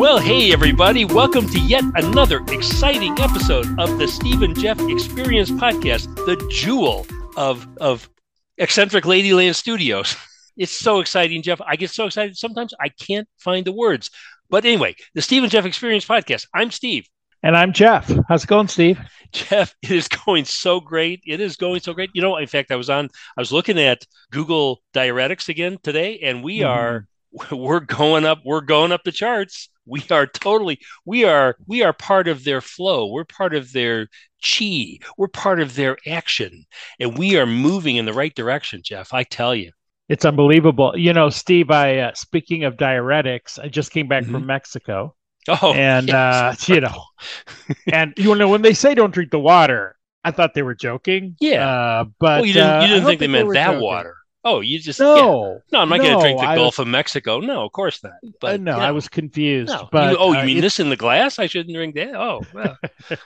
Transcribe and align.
Well, 0.00 0.18
hey, 0.18 0.50
everybody. 0.50 1.04
Welcome 1.04 1.46
to 1.50 1.60
yet 1.60 1.84
another 1.94 2.42
exciting 2.48 3.20
episode 3.20 3.66
of 3.78 3.98
the 3.98 4.08
Steve 4.08 4.40
and 4.40 4.58
Jeff 4.58 4.80
Experience 4.80 5.50
Podcast, 5.50 6.14
the 6.24 6.42
jewel 6.50 7.06
of, 7.36 7.68
of 7.78 8.08
eccentric 8.56 9.04
Ladyland 9.04 9.54
Studios. 9.54 10.16
It's 10.56 10.72
so 10.72 11.00
exciting, 11.00 11.42
Jeff. 11.42 11.60
I 11.62 11.76
get 11.76 11.90
so 11.90 12.06
excited 12.06 12.36
sometimes 12.36 12.74
I 12.78 12.88
can't 12.88 13.26
find 13.38 13.66
the 13.66 13.72
words. 13.72 14.10
But 14.50 14.64
anyway, 14.66 14.96
the 15.14 15.22
Steve 15.22 15.42
and 15.42 15.50
Jeff 15.50 15.64
Experience 15.64 16.04
Podcast. 16.04 16.46
I'm 16.52 16.70
Steve. 16.70 17.06
And 17.42 17.56
I'm 17.56 17.72
Jeff. 17.72 18.12
How's 18.28 18.44
it 18.44 18.48
going, 18.48 18.68
Steve? 18.68 19.00
Jeff, 19.32 19.74
it 19.82 19.90
is 19.90 20.08
going 20.08 20.44
so 20.44 20.80
great. 20.80 21.22
It 21.26 21.40
is 21.40 21.56
going 21.56 21.80
so 21.80 21.94
great. 21.94 22.10
You 22.12 22.20
know, 22.20 22.36
in 22.36 22.46
fact, 22.46 22.70
I 22.70 22.76
was 22.76 22.90
on, 22.90 23.08
I 23.36 23.40
was 23.40 23.52
looking 23.52 23.78
at 23.78 24.06
Google 24.30 24.82
Diuretics 24.94 25.48
again 25.48 25.78
today, 25.82 26.18
and 26.22 26.44
we 26.44 26.58
mm-hmm. 26.58 26.68
are, 26.68 27.06
we're 27.50 27.80
going 27.80 28.26
up, 28.26 28.40
we're 28.44 28.60
going 28.60 28.92
up 28.92 29.04
the 29.04 29.12
charts. 29.12 29.70
We 29.86 30.04
are 30.10 30.26
totally, 30.26 30.80
we 31.06 31.24
are, 31.24 31.56
we 31.66 31.82
are 31.82 31.94
part 31.94 32.28
of 32.28 32.44
their 32.44 32.60
flow. 32.60 33.10
We're 33.10 33.24
part 33.24 33.54
of 33.54 33.72
their 33.72 34.08
chi. 34.44 34.98
We're 35.16 35.28
part 35.28 35.60
of 35.60 35.74
their 35.74 35.96
action, 36.06 36.66
and 37.00 37.16
we 37.16 37.38
are 37.38 37.46
moving 37.46 37.96
in 37.96 38.04
the 38.04 38.12
right 38.12 38.34
direction, 38.34 38.82
Jeff. 38.84 39.14
I 39.14 39.24
tell 39.24 39.54
you. 39.54 39.72
It's 40.08 40.24
unbelievable. 40.24 40.92
You 40.96 41.12
know, 41.12 41.30
Steve, 41.30 41.70
I, 41.70 41.98
uh, 41.98 42.14
speaking 42.14 42.64
of 42.64 42.76
diuretics, 42.76 43.58
I 43.58 43.68
just 43.68 43.92
came 43.92 44.08
back 44.08 44.24
mm-hmm. 44.24 44.32
from 44.32 44.46
Mexico 44.46 45.14
Oh, 45.48 45.72
and 45.72 46.08
yes. 46.08 46.14
uh, 46.14 46.72
you 46.72 46.80
know, 46.80 47.04
and 47.92 48.12
you 48.16 48.34
know 48.34 48.48
when 48.48 48.62
they 48.62 48.74
say 48.74 48.94
don't 48.94 49.12
drink 49.12 49.30
the 49.30 49.38
water, 49.38 49.96
I 50.22 50.30
thought 50.30 50.54
they 50.54 50.62
were 50.62 50.74
joking. 50.74 51.36
Yeah, 51.40 51.66
uh, 51.66 52.04
but 52.18 52.40
well, 52.40 52.46
you 52.46 52.52
didn't, 52.52 52.82
you 52.82 52.88
didn't 52.88 53.04
uh, 53.04 53.06
think, 53.06 53.20
think, 53.20 53.20
they 53.20 53.26
meant 53.28 53.52
that 53.54 53.66
joking. 53.68 53.82
water. 53.82 54.16
Oh, 54.42 54.60
you 54.60 54.78
just 54.78 55.00
no, 55.00 55.16
yeah. 55.16 55.58
no. 55.72 55.80
I'm 55.80 55.88
not 55.88 55.98
no, 55.98 56.04
going 56.04 56.16
to 56.16 56.22
drink 56.22 56.40
the 56.40 56.46
I 56.46 56.56
Gulf 56.56 56.78
was, 56.78 56.86
of 56.86 56.88
Mexico. 56.88 57.40
No, 57.40 57.64
of 57.64 57.72
course 57.72 58.02
not. 58.02 58.12
But 58.40 58.54
uh, 58.54 58.56
no, 58.58 58.76
yeah. 58.76 58.88
I 58.88 58.90
was 58.90 59.08
confused. 59.08 59.70
No. 59.70 59.88
But 59.92 60.12
you, 60.12 60.16
oh, 60.18 60.32
you 60.32 60.38
uh, 60.38 60.44
mean 60.44 60.60
this 60.60 60.80
in 60.80 60.88
the 60.88 60.96
glass? 60.96 61.38
I 61.38 61.46
shouldn't 61.46 61.74
drink 61.74 61.94
that. 61.96 62.14
Oh, 62.14 62.42
well. 62.54 62.78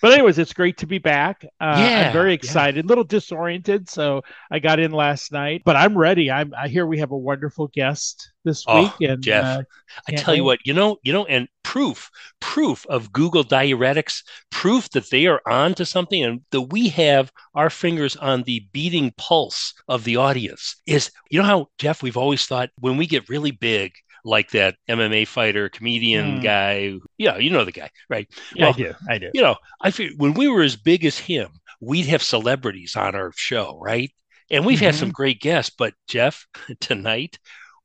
but 0.00 0.12
anyways, 0.12 0.38
it's 0.38 0.52
great 0.52 0.78
to 0.78 0.86
be 0.86 0.98
back. 0.98 1.44
Uh, 1.60 1.76
yeah, 1.78 2.06
I'm 2.06 2.12
very 2.12 2.34
excited, 2.34 2.84
a 2.84 2.88
little 2.88 3.04
disoriented, 3.04 3.88
so 3.88 4.22
I 4.50 4.58
got 4.58 4.78
in 4.78 4.92
last 4.92 5.32
night, 5.32 5.62
but 5.64 5.76
I'm 5.76 5.96
ready. 5.96 6.30
I'm 6.30 6.52
I 6.56 6.68
hear 6.68 6.86
we 6.86 6.98
have 6.98 7.10
a 7.10 7.18
wonderful 7.18 7.68
guest 7.68 8.30
this 8.44 8.64
oh, 8.66 8.82
week, 8.82 9.10
and 9.10 9.22
Jeff, 9.22 9.44
uh, 9.44 9.62
I 10.08 10.12
tell 10.12 10.34
you 10.34 10.44
what, 10.44 10.60
you 10.64 10.72
know, 10.72 10.98
you 11.02 11.12
know, 11.12 11.26
and 11.26 11.48
proof, 11.62 12.10
proof 12.40 12.86
of 12.86 13.12
Google 13.12 13.44
Diuretics, 13.44 14.22
proof 14.50 14.88
that 14.90 15.10
they 15.10 15.26
are 15.26 15.42
on 15.46 15.74
to 15.74 15.84
something, 15.84 16.22
and 16.22 16.40
that 16.52 16.62
we 16.62 16.88
have 16.90 17.32
our 17.54 17.70
fingers 17.70 18.16
on 18.16 18.44
the 18.44 18.66
beating 18.72 19.12
pulse 19.16 19.74
of 19.88 20.04
the 20.04 20.16
audience. 20.16 20.76
Is 20.86 21.10
you 21.30 21.40
know 21.40 21.46
how 21.46 21.68
Jeff, 21.78 22.02
we've 22.02 22.16
always 22.16 22.46
thought 22.46 22.70
when 22.78 22.96
we 22.96 23.06
get 23.06 23.28
really 23.28 23.50
big, 23.50 23.92
like 24.26 24.50
that 24.50 24.76
MMA 24.88 25.26
fighter, 25.26 25.68
comedian 25.68 26.40
mm. 26.40 26.42
guy. 26.42 26.94
Yeah, 27.16 27.38
you 27.38 27.50
know 27.50 27.64
the 27.64 27.72
guy, 27.72 27.90
right? 28.10 28.28
Yeah, 28.54 28.66
well, 28.66 28.74
I 28.74 28.76
do. 28.76 28.94
I 29.08 29.18
do. 29.18 29.30
You 29.32 29.42
know, 29.42 29.56
I 29.80 29.90
feel 29.90 30.10
when 30.16 30.34
we 30.34 30.48
were 30.48 30.62
as 30.62 30.76
big 30.76 31.04
as 31.04 31.18
him, 31.18 31.48
we'd 31.80 32.06
have 32.06 32.22
celebrities 32.22 32.96
on 32.96 33.14
our 33.14 33.32
show, 33.36 33.78
right? 33.80 34.10
And 34.50 34.64
we've 34.64 34.78
mm-hmm. 34.78 34.86
had 34.86 34.94
some 34.94 35.10
great 35.10 35.40
guests, 35.40 35.74
but 35.76 35.94
Jeff, 36.08 36.46
tonight 36.80 37.38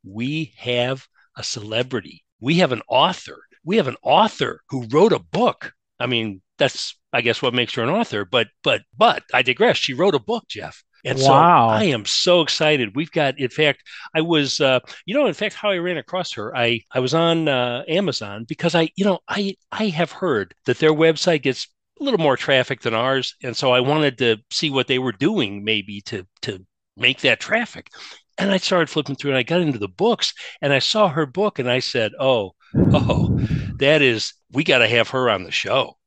we 0.03 0.53
have 0.57 1.07
a 1.35 1.43
celebrity. 1.43 2.23
We 2.39 2.55
have 2.55 2.71
an 2.71 2.81
author. 2.87 3.37
We 3.63 3.77
have 3.77 3.87
an 3.87 3.97
author 4.01 4.61
who 4.69 4.87
wrote 4.91 5.13
a 5.13 5.19
book. 5.19 5.73
I 5.99 6.07
mean, 6.07 6.41
that's 6.57 6.97
I 7.13 7.21
guess 7.21 7.41
what 7.41 7.53
makes 7.53 7.73
her 7.75 7.83
an 7.83 7.89
author, 7.89 8.25
but 8.25 8.47
but 8.63 8.81
but 8.97 9.23
I 9.33 9.41
digress. 9.41 9.77
She 9.77 9.93
wrote 9.93 10.15
a 10.15 10.19
book, 10.19 10.45
Jeff. 10.47 10.83
And 11.03 11.17
wow. 11.19 11.69
so 11.69 11.73
I 11.73 11.83
am 11.85 12.05
so 12.05 12.41
excited. 12.41 12.95
We've 12.95 13.11
got, 13.11 13.39
in 13.39 13.49
fact, 13.49 13.83
I 14.15 14.21
was, 14.21 14.59
uh, 14.59 14.79
you 15.05 15.13
know, 15.13 15.25
in 15.25 15.33
fact, 15.33 15.55
how 15.55 15.69
I 15.69 15.77
ran 15.77 15.97
across 15.97 16.33
her, 16.33 16.55
I 16.55 16.81
I 16.91 16.99
was 16.99 17.13
on 17.13 17.47
uh, 17.47 17.83
Amazon 17.87 18.45
because 18.47 18.75
I, 18.75 18.89
you 18.95 19.05
know, 19.05 19.19
I 19.27 19.55
I 19.71 19.87
have 19.87 20.11
heard 20.11 20.53
that 20.65 20.79
their 20.79 20.93
website 20.93 21.41
gets 21.41 21.67
a 21.99 22.03
little 22.03 22.19
more 22.19 22.37
traffic 22.37 22.81
than 22.81 22.93
ours, 22.93 23.35
and 23.43 23.55
so 23.55 23.71
I 23.71 23.79
wanted 23.79 24.17
to 24.19 24.37
see 24.51 24.69
what 24.69 24.87
they 24.87 24.99
were 24.99 25.11
doing, 25.11 25.63
maybe 25.63 26.01
to 26.01 26.25
to 26.43 26.65
make 26.97 27.21
that 27.21 27.39
traffic. 27.39 27.89
And 28.37 28.51
I 28.51 28.57
started 28.57 28.89
flipping 28.89 29.15
through, 29.15 29.31
and 29.31 29.37
I 29.37 29.43
got 29.43 29.61
into 29.61 29.79
the 29.79 29.87
books, 29.87 30.33
and 30.61 30.73
I 30.73 30.79
saw 30.79 31.09
her 31.09 31.25
book, 31.25 31.59
and 31.59 31.69
I 31.69 31.79
said, 31.79 32.11
"Oh, 32.19 32.53
oh, 32.75 33.37
that 33.77 34.01
is, 34.01 34.33
we 34.51 34.63
got 34.63 34.79
to 34.79 34.87
have 34.87 35.09
her 35.09 35.29
on 35.29 35.43
the 35.43 35.51
show. 35.51 35.97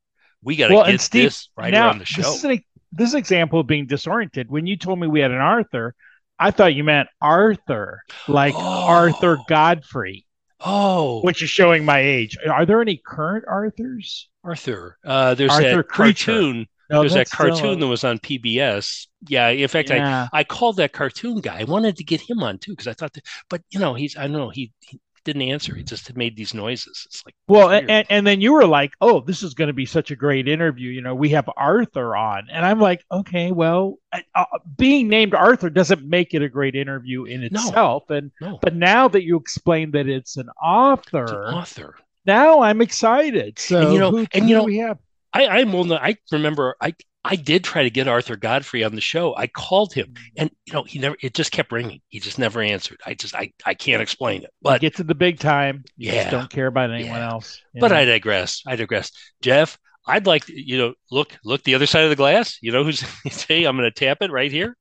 We 0.41 0.55
got 0.55 0.67
to 0.67 0.75
well, 0.75 0.85
get 0.85 1.01
Steve, 1.01 1.25
this 1.25 1.49
right 1.55 1.71
now, 1.71 1.89
on 1.89 1.99
the 1.99 2.05
show." 2.05 2.23
This 2.23 2.35
is, 2.37 2.43
an, 2.43 2.63
this 2.95 3.13
example 3.13 3.59
of 3.59 3.67
being 3.67 3.87
disoriented. 3.87 4.49
When 4.49 4.65
you 4.65 4.77
told 4.77 4.99
me 4.99 5.07
we 5.07 5.19
had 5.19 5.31
an 5.31 5.37
Arthur, 5.37 5.93
I 6.39 6.51
thought 6.51 6.73
you 6.75 6.83
meant 6.83 7.09
Arthur, 7.21 8.01
like 8.27 8.53
oh. 8.55 8.59
Arthur 8.59 9.37
Godfrey. 9.47 10.25
Oh, 10.61 11.21
which 11.21 11.43
is 11.43 11.49
showing 11.49 11.85
my 11.85 11.99
age. 11.99 12.37
Are 12.49 12.65
there 12.65 12.81
any 12.81 12.99
current 13.05 13.45
Arthurs? 13.47 14.29
Arthur. 14.43 14.97
Uh, 15.05 15.35
there's 15.35 15.51
Arthur 15.51 15.77
that 15.77 15.87
Creature. 15.87 16.31
cartoon. 16.31 16.67
No, 16.89 16.99
there's 16.99 17.13
that 17.13 17.29
cartoon 17.29 17.73
a- 17.73 17.75
that 17.77 17.87
was 17.87 18.03
on 18.03 18.19
PBS. 18.19 19.07
Yeah, 19.27 19.49
in 19.49 19.67
fact, 19.67 19.89
Yeah. 19.89 20.27
I 20.31 20.39
I 20.39 20.43
called 20.43 20.77
that 20.77 20.93
cartoon 20.93 21.41
guy. 21.41 21.59
I 21.59 21.63
wanted 21.63 21.97
to 21.97 22.03
get 22.03 22.21
him 22.21 22.43
on 22.43 22.59
too 22.59 22.71
because 22.71 22.87
I 22.87 22.93
thought, 22.93 23.13
that, 23.13 23.25
but 23.49 23.61
you 23.69 23.79
know, 23.79 23.95
he's 23.95 24.15
I 24.15 24.23
don't 24.23 24.33
know 24.33 24.49
he, 24.49 24.71
he 24.81 24.99
didn't 25.25 25.41
answer. 25.41 25.75
He 25.75 25.83
just 25.83 26.15
made 26.15 26.37
these 26.37 26.53
noises. 26.53 27.03
It's 27.07 27.25
like 27.25 27.35
Well, 27.47 27.67
weird. 27.69 27.89
and, 27.89 28.07
and 28.09 28.25
then 28.25 28.39
you 28.39 28.53
were 28.53 28.65
like, 28.65 28.93
"Oh, 29.01 29.19
this 29.19 29.43
is 29.43 29.53
going 29.53 29.67
to 29.67 29.73
be 29.73 29.85
such 29.85 30.11
a 30.11 30.15
great 30.15 30.47
interview." 30.47 30.89
You 30.91 31.01
know, 31.01 31.13
we 31.15 31.29
have 31.31 31.49
Arthur 31.57 32.15
on, 32.15 32.47
and 32.51 32.65
I'm 32.65 32.79
like, 32.79 33.03
"Okay, 33.11 33.51
well, 33.51 33.97
uh, 34.13 34.45
being 34.77 35.09
named 35.09 35.33
Arthur 35.33 35.69
doesn't 35.69 36.07
make 36.07 36.33
it 36.33 36.41
a 36.41 36.47
great 36.49 36.75
interview 36.75 37.25
in 37.25 37.41
No. 37.41 37.45
itself." 37.47 38.09
And 38.09 38.31
no, 38.39 38.59
but 38.61 38.75
now 38.75 39.07
that 39.09 39.23
you 39.23 39.35
explained 39.37 39.93
that 39.93 40.07
it's 40.07 40.37
an 40.37 40.47
it's 40.47 40.57
author, 40.63 41.25
an 41.47 41.53
author. 41.55 41.95
now 42.25 42.61
I'm 42.61 42.81
excited. 42.81 43.59
So, 43.59 43.81
And, 43.81 43.93
you 43.93 43.99
know- 43.99 44.11
who, 44.11 44.25
and, 44.33 44.47
you 44.47 44.55
know, 44.55 44.63
we 44.63 44.77
have? 44.77 44.97
I 45.33 45.47
I'm 45.47 45.75
old 45.75 45.87
enough- 45.87 46.01
I 46.01 46.15
remember 46.31 46.75
I 46.79 46.93
I 47.27 47.35
did 47.35 47.63
try 47.63 47.81
to 47.83 47.89
get 47.89 48.07
Arthur 48.07 48.35
Godfrey 48.35 48.83
on 48.83 48.93
the 48.93 49.01
show. 49.01 49.35
I 49.35 49.47
called 49.47 49.93
him, 49.93 50.13
and 50.37 50.51
you 50.67 50.73
know, 50.73 50.83
he 50.83 50.99
never. 50.99 51.15
It 51.21 51.33
just 51.33 51.51
kept 51.51 51.71
ringing. 51.71 52.01
He 52.09 52.19
just 52.19 52.37
never 52.37 52.61
answered. 52.61 52.99
I 53.05 53.15
just 53.15 53.33
I 53.35 53.51
I 53.65 53.73
can't 53.73 54.01
explain 54.01 54.43
it. 54.43 54.51
But 54.61 54.79
Get 54.81 54.95
to 54.97 55.03
the 55.03 55.15
big 55.15 55.39
time. 55.39 55.83
You 55.97 56.11
Yeah. 56.11 56.21
just 56.21 56.31
don't 56.31 56.49
care 56.49 56.67
about 56.67 56.91
anyone 56.91 57.17
Yeah. 57.17 57.31
else. 57.31 57.59
But 57.73 57.89
know? 57.91 57.97
I 57.97 58.05
digress. 58.05 58.61
I 58.67 58.75
digress. 58.75 59.11
Jeff, 59.41 59.77
I'd 60.05 60.27
like 60.27 60.45
to, 60.45 60.53
you 60.55 60.77
know, 60.77 60.93
look, 61.09 61.35
look 61.43 61.63
the 61.63 61.73
other 61.73 61.87
side 61.87 62.03
of 62.03 62.11
the 62.11 62.15
glass. 62.15 62.59
You 62.61 62.71
know 62.71 62.83
who's 62.83 62.99
say 63.31 63.63
I'm 63.63 63.75
going 63.75 63.89
to 63.91 63.99
tap 64.05 64.19
it 64.21 64.29
right 64.31 64.51
here, 64.51 64.77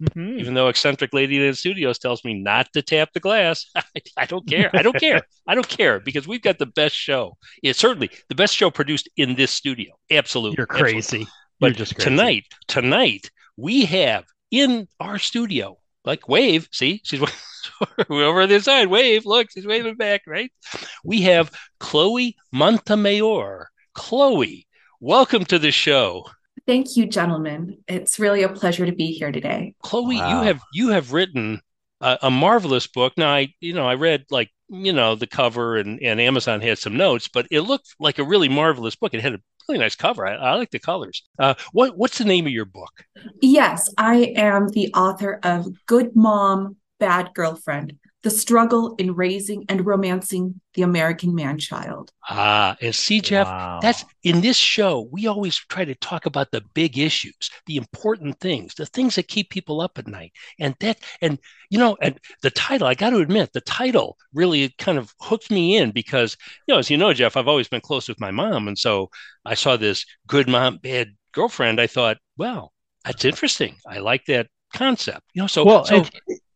Mhm. 0.00 0.38
even 0.38 0.54
though 0.54 0.68
eccentric 0.68 1.12
lady 1.12 1.38
in 1.38 1.50
the 1.50 1.56
studios 1.56 1.98
tells 1.98 2.24
me 2.24 2.34
not 2.34 2.72
to 2.74 2.82
tap 2.82 3.10
the 3.12 3.20
glass. 3.20 3.66
I 4.16 4.26
don't 4.26 4.46
care. 4.46 4.70
I 4.72 4.82
don't 4.82 4.98
care. 4.98 5.22
I 5.48 5.56
don't 5.56 5.68
care 5.68 5.98
because 5.98 6.28
we've 6.28 6.40
got 6.42 6.58
the 6.60 6.66
best 6.66 6.94
show. 6.94 7.36
It's 7.64 7.80
certainly 7.80 8.10
the 8.28 8.36
best 8.36 8.54
show 8.54 8.70
produced 8.70 9.08
in 9.16 9.34
this 9.34 9.50
studio. 9.50 9.94
Absolutely. 10.08 10.54
You're 10.58 10.68
Absolutely. 10.70 11.26
Crazy. 11.60 11.72
But 11.72 11.76
just 11.78 11.98
tonight, 11.98 12.44
tonight 12.68 13.30
we 13.56 13.84
have 13.86 14.24
in 14.50 14.88
our 14.98 15.18
studio, 15.18 15.78
like 16.04 16.28
Wave. 16.28 16.68
See, 16.72 17.00
she's 17.04 17.20
over 18.10 18.40
on 18.42 18.48
the 18.48 18.60
side. 18.60 18.88
Wave, 18.88 19.26
look, 19.26 19.50
she's 19.50 19.66
waving 19.66 19.96
back. 19.96 20.22
Right. 20.26 20.50
We 21.04 21.22
have 21.22 21.50
Chloe 21.78 22.36
Montemayor. 22.52 23.68
Chloe, 23.94 24.66
welcome 25.00 25.44
to 25.46 25.58
the 25.58 25.70
show. 25.70 26.26
Thank 26.66 26.96
you, 26.96 27.06
gentlemen. 27.06 27.78
It's 27.88 28.18
really 28.18 28.42
a 28.42 28.48
pleasure 28.48 28.86
to 28.86 28.92
be 28.92 29.12
here 29.12 29.32
today. 29.32 29.74
Chloe, 29.82 30.16
Wow. 30.16 30.28
you 30.40 30.46
have 30.46 30.60
you 30.72 30.88
have 30.90 31.12
written 31.12 31.60
a, 32.00 32.18
a 32.22 32.30
marvelous 32.30 32.86
book. 32.86 33.14
Now, 33.16 33.32
I 33.32 33.52
you 33.60 33.74
know 33.74 33.86
I 33.86 33.94
read 33.94 34.24
like 34.30 34.50
you 34.68 34.92
know 34.92 35.14
the 35.16 35.26
cover 35.26 35.76
and 35.76 36.00
and 36.02 36.20
Amazon 36.20 36.60
had 36.60 36.78
some 36.78 36.96
notes, 36.96 37.28
but 37.28 37.46
it 37.50 37.62
looked 37.62 37.94
like 37.98 38.18
a 38.18 38.24
really 38.24 38.48
marvelous 38.48 38.94
book. 38.96 39.14
It 39.14 39.20
had 39.22 39.34
a 39.34 39.40
really 39.68 39.78
nice 39.78 39.96
cover. 39.96 40.26
I, 40.26 40.34
I 40.34 40.54
like 40.54 40.70
the 40.70 40.78
colors. 40.78 41.22
Uh, 41.38 41.54
what 41.72 41.96
what's 41.96 42.18
the 42.18 42.24
name 42.24 42.46
of 42.46 42.52
your 42.52 42.64
book? 42.64 43.04
Yes, 43.40 43.92
I 43.96 44.32
am 44.36 44.68
the 44.68 44.92
author 44.94 45.40
of 45.42 45.68
Good 45.86 46.16
Mom, 46.16 46.76
Bad 46.98 47.30
Girlfriend 47.34 47.98
The 48.22 48.30
Struggle 48.30 48.96
in 48.96 49.14
Raising 49.14 49.64
and 49.70 49.86
Romancing 49.86 50.60
the 50.74 50.82
American 50.82 51.34
Man 51.34 51.58
Child. 51.58 52.12
Ah, 52.28 52.76
and 52.82 52.94
see, 52.94 53.20
Jeff, 53.22 53.46
Wow. 53.46 53.78
that's 53.80 54.04
in 54.22 54.42
this 54.42 54.58
show. 54.58 55.08
We 55.10 55.26
always 55.26 55.56
try 55.56 55.86
to 55.86 55.94
talk 55.94 56.26
about 56.26 56.50
the 56.50 56.60
big 56.74 56.98
issues, 56.98 57.50
the 57.66 57.76
important 57.76 58.38
things, 58.38 58.74
the 58.74 58.84
things 58.84 59.14
that 59.14 59.26
keep 59.28 59.48
people 59.48 59.80
up 59.80 59.98
at 59.98 60.06
night. 60.06 60.32
And 60.58 60.74
that, 60.80 60.98
and 61.22 61.38
you 61.70 61.78
know, 61.78 61.96
and 62.02 62.18
the 62.42 62.50
title, 62.50 62.86
I 62.86 62.94
got 62.94 63.10
to 63.10 63.18
admit, 63.20 63.54
the 63.54 63.62
title 63.62 64.18
really 64.34 64.74
kind 64.76 64.98
of 64.98 65.14
hooked 65.20 65.50
me 65.50 65.78
in 65.78 65.90
because, 65.90 66.36
you 66.66 66.74
know, 66.74 66.78
as 66.78 66.90
you 66.90 66.98
know, 66.98 67.14
Jeff, 67.14 67.38
I've 67.38 67.48
always 67.48 67.68
been 67.68 67.80
close 67.80 68.06
with 68.06 68.20
my 68.20 68.30
mom. 68.30 68.68
And 68.68 68.78
so 68.78 69.08
I 69.46 69.54
saw 69.54 69.78
this 69.78 70.04
good 70.26 70.46
mom, 70.46 70.76
bad 70.82 71.08
girlfriend. 71.32 71.80
I 71.80 71.86
thought, 71.86 72.18
well, 72.36 72.72
that's 73.02 73.24
interesting. 73.24 73.76
I 73.88 74.00
like 74.00 74.26
that 74.26 74.48
concept, 74.74 75.22
you 75.32 75.40
know, 75.42 75.46
so, 75.46 75.64
well, 75.64 75.86
so, 75.86 75.96
and- 75.96 76.10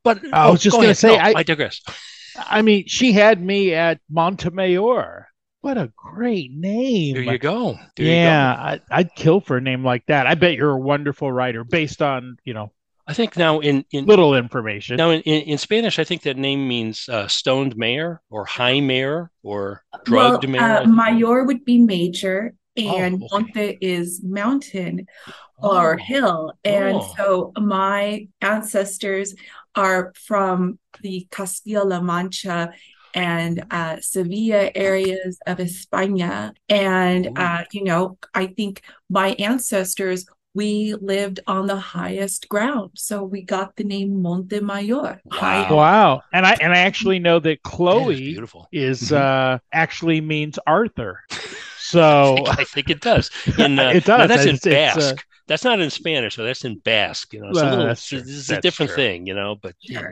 but 0.05 0.21
I 0.33 0.47
oh, 0.49 0.53
was 0.53 0.62
just 0.62 0.77
go 0.77 0.83
gonna 0.83 0.95
say, 0.95 1.17
No, 1.17 1.23
I- 1.23 1.33
I 1.37 1.43
digress. 1.43 1.81
I 2.37 2.62
mean, 2.62 2.85
she 2.87 3.12
had 3.12 3.41
me 3.41 3.75
at 3.75 4.01
Montemayor. 4.11 5.29
What 5.61 5.79
a 5.79 5.91
great 5.97 6.53
name. 6.53 7.15
There 7.15 7.23
you 7.23 7.39
go. 7.39 7.73
There 7.97 8.06
you 8.06 8.12
go. 8.12 8.17
yeah, 8.17 8.53
I, 8.53 8.81
I'd 8.91 9.15
kill 9.15 9.41
for 9.41 9.56
a 9.56 9.61
name 9.61 9.83
like 9.85 10.05
that. 10.06 10.27
I 10.27 10.35
bet 10.35 10.55
you're 10.55 10.73
a 10.73 10.79
wonderful 10.79 11.33
writer 11.33 11.65
based 11.65 12.03
on, 12.03 12.37
you 12.45 12.53
know, 12.53 12.71
I 13.06 13.15
think 13.15 13.37
now 13.37 13.61
in, 13.61 13.85
in 13.93 14.05
little 14.06 14.35
information. 14.35 14.97
Now 14.97 15.11
in, 15.11 15.21
in, 15.23 15.43
in 15.43 15.59
Spanish, 15.59 15.99
I 15.99 16.05
think 16.05 16.23
that 16.23 16.37
name 16.37 16.67
means 16.69 17.09
uh, 17.09 17.29
stoned 17.29 17.77
mayor 17.77 18.21
or 18.31 18.45
high 18.47 18.81
mayor 18.81 19.31
or 19.43 19.83
drugged 20.05 20.45
well, 20.45 20.53
mare. 20.53 20.83
Uh, 20.83 20.87
mayor 20.87 21.45
would 21.45 21.65
be 21.65 21.79
major, 21.79 22.55
and 22.77 23.23
Oh, 23.23 23.37
okay. 23.39 23.53
monte 23.55 23.79
is 23.81 24.23
mountain 24.23 25.07
or 25.59 25.95
Oh. 25.95 26.03
hill. 26.03 26.53
And 26.65 26.97
Oh. 26.97 27.15
so 27.17 27.53
my 27.59 28.27
ancestors 28.41 29.35
are 29.75 30.12
from 30.26 30.79
the 31.03 31.26
Castilla-La 31.31 32.00
Mancha 32.00 32.73
and 33.15 33.65
uh, 33.71 33.97
Sevilla 34.00 34.71
areas 34.75 35.38
of 35.47 35.59
España. 35.59 36.53
And, 36.69 37.38
uh, 37.38 37.65
you 37.73 37.85
know, 37.85 38.19
I 38.35 38.47
think 38.49 38.82
my 39.09 39.29
ancestors, 39.38 40.26
we 40.55 40.94
lived 41.00 41.41
on 41.47 41.67
the 41.67 41.76
highest 41.76 42.49
ground. 42.49 42.91
So 42.94 43.23
we 43.25 43.43
got 43.43 43.76
the 43.76 43.85
name 43.85 44.23
Monte 44.23 44.61
Mayor. 44.61 45.21
Wow. 45.25 45.75
Wow. 45.76 46.23
And 46.32 46.47
I 46.47 46.56
and 46.61 46.73
I 46.73 46.79
actually 46.79 47.19
know 47.19 47.38
that 47.41 47.59
That 47.62 47.69
is 47.69 47.73
Chloe 47.73 48.17
beautiful. 48.17 48.69
is 48.73 49.11
Mhm. 49.11 49.17
uh 49.17 49.59
actually 49.73 50.21
means 50.21 50.59
Arthur. 50.67 51.21
So 51.87 52.37
I 52.49 52.65
think 52.65 52.88
it 52.88 53.00
does. 53.03 53.31
In, 53.59 53.79
uh, 53.85 53.91
It 53.91 54.09
now 54.09 54.17
does. 54.26 54.29
that's 54.29 54.44
in 54.47 54.55
It's- 54.56 54.67
it's, 54.97 54.97
uh, 54.97 55.12
Basque. 55.12 55.26
That's 55.46 55.64
not 55.64 55.81
in 55.81 55.91
Spanish, 55.91 56.37
so 56.37 56.44
that's 56.44 56.64
in 56.64 56.79
Basque. 56.79 57.32
You 57.35 57.41
know, 57.41 57.49
it's 57.50 57.58
a 57.58 57.62
Well, 57.62 57.70
little. 57.70 57.87
that's 57.87 58.06
true. 58.06 58.20
This 58.20 58.29
is 58.31 58.50
a 58.50 58.61
different 58.61 58.91
true. 58.93 58.96
thing, 58.96 59.26
you 59.26 59.35
know. 59.35 59.56
But 59.61 59.75
yeah. 59.81 60.02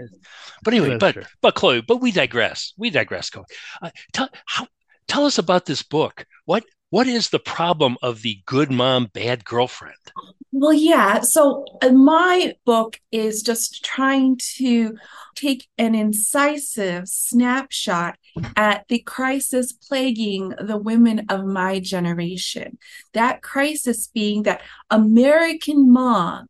But 0.62 0.74
anyway, 0.74 0.90
That's 0.90 1.00
but 1.00 1.12
true. 1.12 1.24
but 1.40 1.54
Chloe, 1.54 1.80
but 1.80 1.98
we 2.00 2.12
digress. 2.12 2.72
We 2.76 2.90
digress, 2.90 3.30
Chloe. 3.30 3.44
Uh, 3.80 3.90
tell 4.12 4.28
how 4.46 4.66
tell 5.08 5.24
us 5.26 5.38
about 5.38 5.66
this 5.66 5.82
book. 5.82 6.26
What 6.44 6.64
what 6.90 7.06
is 7.06 7.30
the 7.30 7.38
problem 7.38 7.96
of 8.02 8.22
the 8.22 8.38
good 8.46 8.70
mom, 8.70 9.06
bad 9.12 9.44
girlfriend? 9.44 9.96
Well, 10.54 10.74
yeah. 10.74 11.20
So 11.20 11.64
uh, 11.80 11.92
my 11.92 12.54
book 12.66 13.00
is 13.10 13.42
just 13.42 13.82
trying 13.82 14.38
to 14.56 14.98
take 15.34 15.66
an 15.78 15.94
incisive 15.94 17.08
snapshot 17.08 18.16
at 18.54 18.86
the 18.88 18.98
crisis 18.98 19.72
plaguing 19.72 20.50
the 20.60 20.76
women 20.76 21.24
of 21.30 21.46
my 21.46 21.80
generation. 21.80 22.76
That 23.14 23.40
crisis 23.40 24.08
being 24.08 24.42
that 24.42 24.60
American 24.90 25.90
moms 25.90 26.48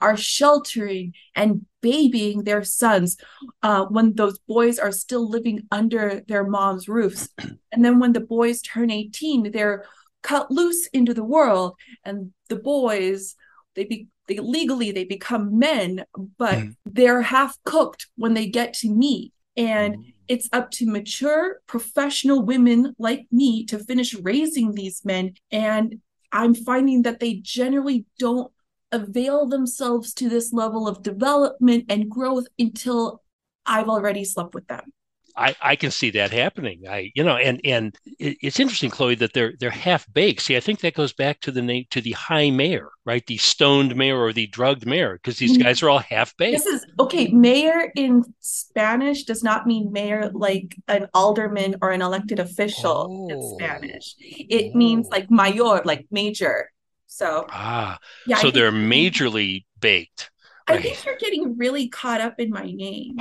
are 0.00 0.16
sheltering 0.16 1.12
and 1.36 1.64
babying 1.80 2.42
their 2.42 2.64
sons 2.64 3.16
uh, 3.62 3.84
when 3.84 4.14
those 4.14 4.40
boys 4.40 4.80
are 4.80 4.92
still 4.92 5.30
living 5.30 5.60
under 5.70 6.22
their 6.26 6.44
mom's 6.44 6.88
roofs. 6.88 7.28
And 7.70 7.84
then 7.84 8.00
when 8.00 8.14
the 8.14 8.20
boys 8.20 8.62
turn 8.62 8.90
18, 8.90 9.52
they're 9.52 9.84
cut 10.22 10.50
loose 10.50 10.86
into 10.88 11.12
the 11.14 11.22
world, 11.22 11.74
and 12.04 12.32
the 12.48 12.56
boys 12.56 13.36
they 13.74 13.84
be 13.84 14.08
they 14.26 14.38
legally 14.38 14.90
they 14.92 15.04
become 15.04 15.58
men 15.58 16.04
but 16.38 16.58
Mhm. 16.58 16.76
they're 16.86 17.22
half 17.22 17.56
cooked 17.64 18.08
when 18.16 18.34
they 18.34 18.46
get 18.46 18.72
to 18.74 18.88
me 18.88 19.32
and 19.56 19.96
it's 20.26 20.48
up 20.52 20.70
to 20.72 20.86
mature 20.86 21.60
professional 21.66 22.42
women 22.42 22.94
like 22.98 23.26
me 23.30 23.64
to 23.66 23.78
finish 23.78 24.14
raising 24.14 24.72
these 24.72 25.04
men. 25.04 25.34
And 25.50 26.00
i'm 26.32 26.54
finding 26.54 27.02
that 27.02 27.20
they 27.20 27.34
generally 27.34 28.06
don't 28.18 28.50
avail 28.90 29.46
themselves 29.46 30.14
to 30.14 30.28
this 30.28 30.52
level 30.52 30.88
of 30.88 31.02
development 31.02 31.84
and 31.88 32.10
growth 32.10 32.46
until 32.58 33.22
i've 33.66 33.88
already 33.88 34.24
slept 34.24 34.54
with 34.54 34.66
them 34.68 34.92
I, 35.36 35.56
I 35.60 35.76
can 35.76 35.90
see 35.90 36.10
that 36.10 36.30
happening. 36.30 36.82
I 36.88 37.10
you 37.14 37.24
know, 37.24 37.36
and 37.36 37.60
and 37.64 37.94
it, 38.18 38.36
it's 38.40 38.60
interesting, 38.60 38.90
Chloe, 38.90 39.16
that 39.16 39.32
they're 39.32 39.54
they're 39.58 39.70
half 39.70 40.06
baked. 40.12 40.42
See, 40.42 40.56
I 40.56 40.60
think 40.60 40.80
that 40.80 40.94
goes 40.94 41.12
back 41.12 41.40
to 41.40 41.50
the 41.50 41.60
name 41.62 41.84
to 41.90 42.00
the 42.00 42.12
high 42.12 42.50
mayor, 42.50 42.90
right? 43.04 43.26
The 43.26 43.36
stoned 43.38 43.96
mayor 43.96 44.16
or 44.18 44.32
the 44.32 44.46
drugged 44.46 44.86
mayor, 44.86 45.14
because 45.14 45.38
these 45.38 45.58
Mhm. 45.58 45.62
guys 45.64 45.82
are 45.82 45.90
all 45.90 45.98
half 45.98 46.36
baked. 46.36 46.58
This 46.62 46.66
is 46.66 46.86
okay. 47.00 47.28
Mayor 47.32 47.90
in 47.96 48.22
Spanish 48.40 49.24
does 49.24 49.42
not 49.42 49.66
mean 49.66 49.90
mayor 49.92 50.30
like 50.32 50.76
an 50.88 51.08
alderman 51.14 51.76
or 51.82 51.90
an 51.90 52.02
elected 52.02 52.38
official 52.38 53.28
in 53.30 53.36
Oh. 53.40 53.56
Spanish. 53.58 54.14
It 54.20 54.74
means 54.74 55.06
Oh. 55.06 55.16
like 55.16 55.30
mayor, 55.30 55.82
like 55.84 56.06
major. 56.10 56.70
So 57.06 57.46
Ah, 57.50 57.98
yeah, 58.26 58.36
so 58.36 58.50
they're 58.50 58.72
majorly 58.72 59.64
baked. 59.80 60.30
I 60.66 60.80
think 60.80 61.04
you're 61.04 61.16
getting 61.16 61.56
really 61.58 61.88
caught 61.88 62.20
up 62.20 62.40
in 62.40 62.50
my 62.50 62.64
name. 62.64 63.18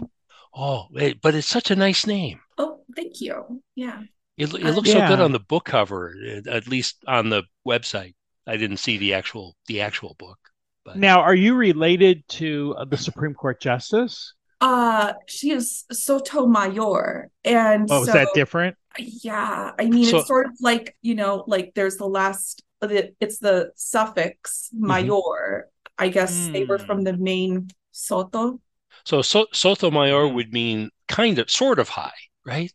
Oh, 0.55 0.87
but 1.21 1.35
it's 1.35 1.47
such 1.47 1.71
a 1.71 1.75
nice 1.75 2.05
name. 2.05 2.39
Oh, 2.57 2.83
thank 2.95 3.21
you. 3.21 3.61
Yeah. 3.75 4.01
It, 4.37 4.53
it 4.53 4.63
Uh, 4.65 4.71
looks 4.71 4.91
so 4.91 5.07
good 5.07 5.19
on 5.19 5.31
the 5.31 5.39
book 5.39 5.65
cover, 5.65 6.13
eh, 6.25 6.41
at 6.49 6.67
least 6.67 6.97
on 7.07 7.29
the 7.29 7.43
website. 7.67 8.13
I 8.45 8.57
didn't 8.57 8.77
see 8.77 8.97
the 8.97 9.13
actual 9.13 9.55
the 9.67 9.81
actual 9.81 10.15
book. 10.19 10.37
But 10.85 10.97
now 10.97 11.21
are 11.21 11.35
you 11.35 11.55
related 11.55 12.27
to 12.39 12.75
uh, 12.77 12.85
the 12.85 12.97
Supreme 12.97 13.33
Court 13.33 13.61
Justice? 13.61 14.33
Uh, 14.59 15.13
she 15.27 15.51
is 15.51 15.85
Sotomayor, 15.91 17.29
and 17.43 17.87
Oh, 17.91 18.01
is 18.01 18.07
that 18.13 18.29
different? 18.33 18.75
yeah, 18.97 19.71
I 19.79 19.85
mean 19.85 20.05
So- 20.05 20.19
it's 20.19 20.27
sort 20.27 20.47
of 20.47 20.53
like 20.61 20.95
you 21.01 21.15
know, 21.15 21.43
like 21.47 21.73
there's 21.75 21.97
the 21.97 22.07
last, 22.07 22.63
the- 22.81 23.13
it's 23.19 23.39
the 23.39 23.71
suffix 23.75 24.69
mayor. 24.73 25.69
I 25.97 26.09
guess 26.09 26.47
they 26.51 26.65
were 26.65 26.79
Hmm. 26.79 26.85
from 26.85 27.03
the 27.03 27.15
main 27.15 27.69
Soto. 27.91 28.59
So, 29.05 29.21
so 29.21 29.47
Sotomayor 29.53 30.27
would 30.27 30.51
mean 30.53 30.89
kind 31.07 31.39
of, 31.39 31.49
sort 31.49 31.79
of 31.79 31.89
high, 31.89 32.13
right? 32.45 32.71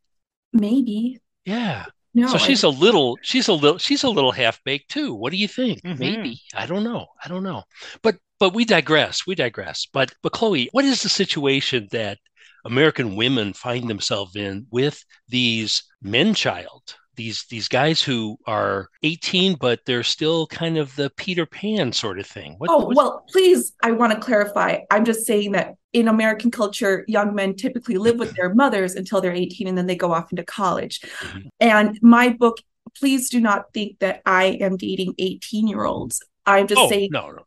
Maybe. 0.52 1.20
Yeah. 1.44 1.86
No, 2.14 2.26
So 2.28 2.38
she's 2.38 2.62
a 2.64 2.68
little, 2.68 3.18
she's 3.22 3.48
a 3.48 3.52
little, 3.52 3.78
she's 3.78 4.02
a 4.02 4.08
little 4.10 4.32
half 4.32 4.62
baked 4.64 4.90
too. 4.90 5.14
What 5.14 5.30
do 5.30 5.36
you 5.38 5.48
think? 5.48 5.82
Mhm. 5.82 5.98
Maybe. 5.98 6.40
I 6.54 6.66
don't 6.66 6.84
know. 6.84 7.06
I 7.24 7.28
don't 7.28 7.42
know. 7.42 7.62
But 8.02 8.16
but 8.40 8.54
we 8.54 8.64
digress. 8.64 9.26
We 9.26 9.34
digress. 9.34 9.86
But 9.92 10.12
but 10.22 10.32
Chloe, 10.32 10.68
what 10.72 10.84
is 10.84 11.02
the 11.02 11.08
situation 11.08 11.88
that 11.92 12.18
American 12.64 13.14
women 13.16 13.52
find 13.52 13.88
themselves 13.88 14.36
in 14.36 14.66
with 14.70 15.04
these 15.28 15.82
men 16.02 16.34
child? 16.34 16.96
These 17.18 17.46
these 17.50 17.66
guys 17.66 18.00
who 18.00 18.38
are 18.46 18.88
18, 19.02 19.56
but 19.60 19.80
they're 19.84 20.04
still 20.04 20.46
kind 20.46 20.78
of 20.78 20.94
the 20.94 21.10
Peter 21.16 21.44
Pan 21.44 21.92
sort 21.92 22.20
of 22.20 22.26
thing. 22.26 22.54
What, 22.58 22.70
Oh, 22.70 22.92
well, 22.94 23.24
please, 23.28 23.74
I 23.82 23.90
want 23.90 24.12
to 24.12 24.20
clarify. 24.20 24.78
I'm 24.90 25.04
just 25.04 25.26
saying 25.26 25.52
that 25.52 25.74
in 25.92 26.06
American 26.06 26.52
culture, 26.52 27.04
young 27.08 27.34
men 27.34 27.56
typically 27.56 27.98
live 27.98 28.20
with 28.20 28.34
their 28.36 28.54
mothers 28.54 28.94
until 28.94 29.20
they're 29.20 29.32
18 29.32 29.66
and 29.66 29.76
then 29.76 29.86
they 29.86 29.96
go 29.96 30.12
off 30.12 30.30
into 30.30 30.44
college. 30.44 31.00
Mhm. 31.00 31.48
And 31.58 31.98
my 32.02 32.28
book, 32.28 32.58
please 32.96 33.28
do 33.30 33.40
not 33.40 33.72
think 33.74 33.98
that 33.98 34.22
I 34.24 34.58
am 34.60 34.76
dating 34.76 35.14
18 35.18 35.66
year 35.66 35.84
olds. 35.84 36.22
I'm 36.46 36.68
just 36.68 36.80
oh, 36.80 36.88
saying 36.88 37.10
no, 37.12 37.32
no. 37.32 37.42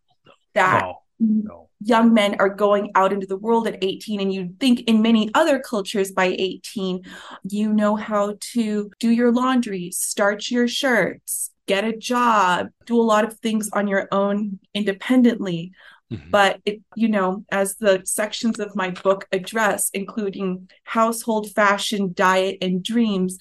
that 0.53 0.81
No, 0.83 0.99
no. 1.19 1.69
Young 1.83 2.13
men 2.13 2.35
are 2.39 2.49
going 2.49 2.91
out 2.95 3.11
into 3.11 3.25
the 3.27 3.37
world 3.37 3.67
at 3.67 3.83
18 3.83 4.19
and 4.21 4.33
you 4.33 4.53
think 4.59 4.81
in 4.81 5.01
many 5.01 5.29
other 5.33 5.59
cultures 5.59 6.11
by 6.11 6.35
18 6.37 7.01
you 7.49 7.73
know 7.73 7.95
how 7.95 8.35
to 8.39 8.91
do 8.99 9.09
your 9.09 9.31
laundry 9.31 9.89
starch 9.91 10.51
your 10.51 10.67
shirts 10.67 11.51
get 11.67 11.83
a 11.83 11.95
job 11.95 12.67
do 12.85 12.99
a 12.99 13.01
lot 13.01 13.23
of 13.23 13.33
things 13.39 13.69
on 13.73 13.87
your 13.87 14.07
own 14.11 14.59
independently 14.73 15.71
Mhm. 16.11 16.29
but 16.29 16.59
it 16.65 16.81
you 16.95 17.07
know 17.07 17.45
as 17.51 17.77
the 17.77 18.01
sections 18.03 18.59
of 18.59 18.75
my 18.75 18.89
book 18.89 19.27
address 19.31 19.89
including 19.93 20.69
household 20.83 21.49
fashion 21.53 22.11
diet 22.13 22.57
and 22.61 22.83
dreams 22.83 23.37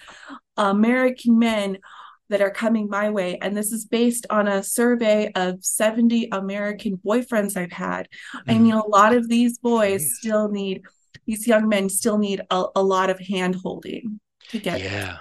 american 0.56 1.38
men 1.38 1.78
that 2.30 2.40
are 2.40 2.50
coming 2.50 2.88
my 2.88 3.10
way 3.10 3.36
and 3.42 3.56
this 3.56 3.70
is 3.72 3.84
based 3.84 4.26
on 4.30 4.48
a 4.48 4.62
survey 4.62 5.30
of 5.34 5.62
70 5.64 6.28
american 6.32 6.96
boyfriends 7.04 7.56
i've 7.56 7.72
had 7.72 8.08
i 8.48 8.54
Mhm. 8.54 8.60
mean 8.62 8.72
a 8.72 8.86
lot 8.86 9.14
of 9.14 9.28
these 9.28 9.58
boys 9.58 10.02
Jeez. 10.02 10.08
still 10.20 10.48
need 10.48 10.82
these 11.26 11.46
young 11.46 11.68
men 11.68 11.88
still 11.88 12.18
need 12.18 12.40
a, 12.50 12.64
a 12.76 12.82
lot 12.82 13.10
of 13.10 13.20
hand 13.20 13.56
holding 13.56 14.18
to 14.48 14.58
get 14.58 14.80
Yeah. 14.80 15.18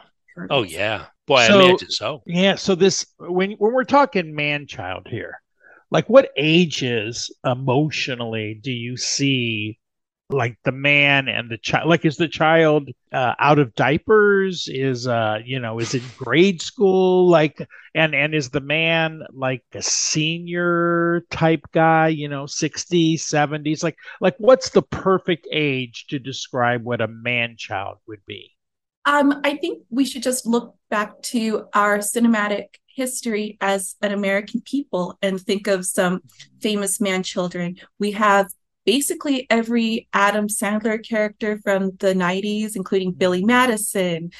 Oh, 0.50 0.64
yeah. 0.64 1.08
Boy, 1.28 1.46
So- 1.48 1.60
I 1.60 1.64
imagine 1.66 1.92
so. 1.92 2.24
Yeah, 2.26 2.56
so 2.56 2.74
this 2.74 3.06
when 3.18 3.52
when 3.54 3.74
we're 3.74 3.84
talking 3.84 4.34
man 4.34 4.66
child 4.68 5.08
here, 5.08 5.42
like 5.92 6.08
what 6.10 6.32
ages 6.38 7.30
emotionally 7.46 8.54
do 8.56 8.72
you 8.72 8.96
see 8.98 9.78
like 10.30 10.58
the 10.64 10.72
man 10.72 11.28
and 11.28 11.50
the 11.50 11.58
child 11.58 11.90
like 11.90 12.06
is 12.06 12.18
the 12.18 12.28
child 12.28 12.90
uh, 13.12 13.34
out 13.40 13.60
of 13.60 13.74
diapers? 13.76 14.68
Is 14.72 15.08
uh 15.08 15.40
you 15.44 15.60
know 15.60 15.80
is 15.80 15.94
it 15.94 16.04
grade 16.18 16.62
school? 16.62 17.28
Like 17.28 17.68
and 17.96 18.14
and 18.14 18.36
is 18.36 18.50
the 18.50 18.62
man 18.62 19.24
like 19.34 19.64
a 19.74 19.82
senior 19.82 21.26
type 21.32 21.66
guy 21.72 22.10
you 22.10 22.28
know 22.28 22.44
60s 22.44 23.16
70s 23.16 23.84
like 23.84 23.98
like 24.22 24.36
what's 24.38 24.70
the 24.70 24.84
perfect 24.84 25.48
age 25.52 26.06
to 26.10 26.20
describe 26.20 26.84
what 26.84 27.02
a 27.02 27.08
man 27.08 27.56
child 27.58 27.98
would 28.08 28.26
be? 28.26 28.52
Um, 29.06 29.42
I 29.44 29.56
think 29.58 29.84
we 29.90 30.06
should 30.06 30.22
just 30.22 30.46
look 30.46 30.76
back 30.90 31.20
to 31.24 31.66
our 31.74 31.98
cinematic 32.00 32.66
history 32.86 33.58
as 33.62 33.96
an 34.02 34.12
American 34.12 34.62
people 34.62 35.18
and 35.22 35.40
think 35.40 35.68
of 35.68 35.86
some 35.86 36.22
famous 36.62 37.00
man 37.00 37.24
children. 37.24 37.78
We 37.98 38.12
have 38.12 38.50
basically 38.90 39.46
every 39.52 40.08
Adam 40.14 40.48
Sandler 40.48 40.98
character 41.08 41.60
from 41.64 41.92
the 42.00 42.16
90s, 42.16 42.76
including 42.76 43.12
Billy 43.12 43.46
Madison, 43.46 44.32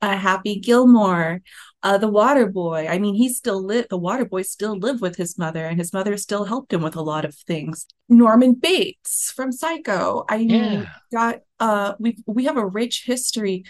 uh, 0.00 0.16
Happy 0.16 0.60
Gilmore, 0.60 1.42
uh, 1.82 1.98
the 1.98 2.06
Water 2.06 2.46
Boy. 2.46 2.86
I 2.88 3.00
mean, 3.00 3.16
he 3.16 3.28
still 3.28 3.60
lived. 3.60 3.88
The 3.90 3.96
Water 3.98 4.24
Boy 4.24 4.42
still 4.42 4.78
lived 4.78 5.00
with 5.00 5.16
his 5.16 5.36
mother, 5.36 5.64
and 5.66 5.76
his 5.76 5.92
mother 5.92 6.16
still 6.18 6.44
helped 6.44 6.72
him 6.72 6.82
with 6.82 6.94
a 6.94 7.02
lot 7.02 7.24
of 7.24 7.34
things. 7.34 7.88
Norman 8.08 8.54
Bates 8.54 9.32
from 9.34 9.50
Psycho. 9.50 10.24
I 10.28 10.38
mean, 10.38 10.52
Yeah. 10.52 10.84
got 11.12 11.40
uh, 11.58 11.94
we 11.98 12.16
we 12.26 12.44
have 12.44 12.56
a 12.58 12.66
rich 12.82 13.02
history 13.06 13.64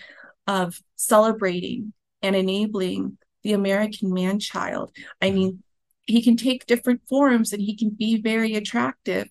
of 0.47 0.79
celebrating 0.97 1.95
and 2.21 2.37
enabling 2.37 3.17
the 3.43 3.55
American 3.55 4.13
man 4.13 4.39
child. 4.39 4.95
I 5.23 5.31
mean, 5.31 5.63
he 6.07 6.21
can 6.23 6.37
take 6.37 6.67
different 6.67 7.01
forms 7.09 7.55
and 7.55 7.63
he 7.63 7.75
can 7.75 7.89
be 7.91 8.21
very 8.21 8.55
attractive, 8.55 9.29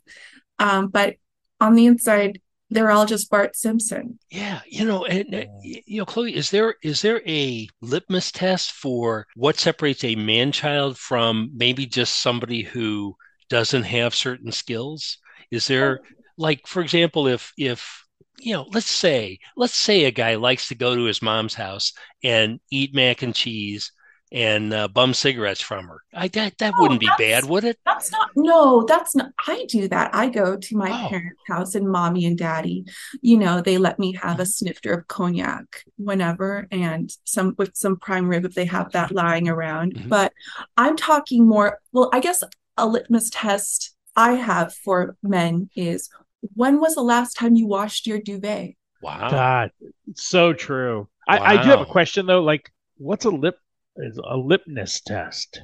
um, 0.60 0.88
but 0.88 1.16
on 1.60 1.76
the 1.76 1.86
inside, 1.86 2.42
they're 2.70 2.92
all 2.92 3.06
just 3.06 3.30
Bart 3.30 3.56
Simpson. 3.56 4.20
Yeah, 4.30 4.62
you 4.68 4.86
know, 4.86 5.06
and 5.06 5.34
uh, 5.34 5.44
y- 5.64 5.84
you 5.86 6.00
know, 6.00 6.06
Chloe, 6.06 6.36
is 6.36 6.50
there 6.50 6.76
is 6.84 7.02
there 7.02 7.22
a 7.28 7.68
litmus 7.82 8.32
test 8.32 8.72
for 8.72 9.28
what 9.36 9.58
separates 9.58 10.04
a 10.04 10.16
man 10.16 10.52
child 10.52 10.98
from 10.98 11.52
maybe 11.56 11.86
just 11.86 12.22
somebody 12.22 12.64
who 12.64 13.16
doesn't 13.50 13.84
have 13.84 14.16
certain 14.16 14.52
skills? 14.52 15.20
Is 15.52 15.68
there 15.68 16.00
like, 16.38 16.68
for 16.68 16.82
example, 16.82 17.28
if 17.28 17.54
if 17.58 18.04
you 18.40 18.54
know, 18.54 18.68
let's 18.74 18.90
say 18.90 19.40
let's 19.56 19.76
say 19.76 20.06
a 20.06 20.12
guy 20.12 20.36
likes 20.36 20.68
to 20.70 20.76
go 20.76 20.96
to 20.96 21.04
his 21.04 21.22
mom's 21.22 21.54
house 21.54 21.94
and 22.24 22.60
eat 22.72 22.94
mac 22.94 23.22
and 23.22 23.34
cheese 23.34 23.92
and 24.32 24.74
uh, 24.74 24.88
bum 24.88 25.14
cigarettes 25.14 25.62
from 25.62 25.88
her. 25.88 26.02
I 26.14 26.28
that 26.30 26.58
that 26.58 26.74
Oh, 26.76 26.82
wouldn't 26.82 27.00
be 27.00 27.10
bad, 27.18 27.46
would 27.46 27.64
it? 27.64 27.78
That's 27.86 28.12
not, 28.12 28.30
no, 28.36 28.84
that's 28.88 29.16
not, 29.16 29.32
I 29.48 29.66
do 29.70 29.88
that. 29.88 30.14
I 30.14 30.30
go 30.30 30.58
to 30.58 30.78
my 30.78 30.90
Oh. 30.90 31.10
parents' 31.10 31.40
house 31.48 31.76
and 31.76 31.90
mommy 31.90 32.26
and 32.26 32.38
daddy, 32.38 32.86
you 33.22 33.38
know, 33.38 33.62
they 33.62 33.78
let 33.78 34.00
me 34.00 34.14
have 34.14 34.40
a 34.40 34.46
snifter 34.46 34.94
of 34.94 35.08
cognac 35.08 35.84
whenever 35.98 36.68
and 36.72 37.12
some 37.24 37.56
with 37.58 37.76
some 37.76 37.98
prime 37.98 38.28
rib 38.28 38.46
if 38.46 38.56
they 38.56 38.66
have 38.66 38.92
that 38.94 39.12
lying 39.12 39.48
around. 39.48 39.94
Mhm. 39.94 40.10
But 40.10 40.34
I'm 40.76 40.98
talking 40.98 41.48
more, 41.48 41.80
well, 41.92 42.10
I 42.12 42.20
guess 42.20 42.44
a 42.78 42.88
litmus 42.88 43.30
test 43.32 43.96
I 44.16 44.34
have 44.34 44.74
for 44.74 45.16
men 45.24 45.70
is 45.76 46.10
when 46.56 46.80
was 46.80 46.96
the 46.96 47.02
last 47.02 47.36
time 47.36 47.56
you 47.56 47.68
washed 47.68 48.08
your 48.08 48.20
duvet? 48.20 48.76
Wow. 49.02 49.30
God, 49.30 49.72
so 50.16 50.54
true. 50.54 51.08
I, 51.28 51.38
I 51.40 51.64
do 51.64 51.70
have 51.70 51.82
a 51.82 51.86
question 51.86 52.26
though. 52.26 52.42
Like, 52.42 52.72
what's 52.98 53.26
a 53.26 53.30
lip 53.30 53.58
is 53.98 54.18
a 54.18 54.36
lipness 54.36 55.02
test? 55.04 55.62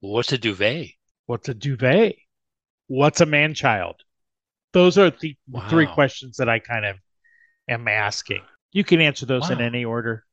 What's 0.00 0.32
a 0.32 0.38
duvet? 0.38 0.88
What's 1.26 1.48
a 1.48 1.54
duvet? 1.54 2.16
What's 2.88 3.20
a 3.20 3.26
man 3.26 3.54
child? 3.54 3.96
Those 4.72 4.98
are 4.98 5.10
the 5.10 5.36
three 5.68 5.86
questions 5.86 6.36
that 6.36 6.48
I 6.48 6.58
kind 6.58 6.84
of 6.84 6.96
am 7.68 7.88
asking. 7.88 8.42
You 8.72 8.84
can 8.84 9.00
answer 9.00 9.26
those 9.26 9.50
in 9.50 9.60
any 9.60 9.84
order. 9.84 10.24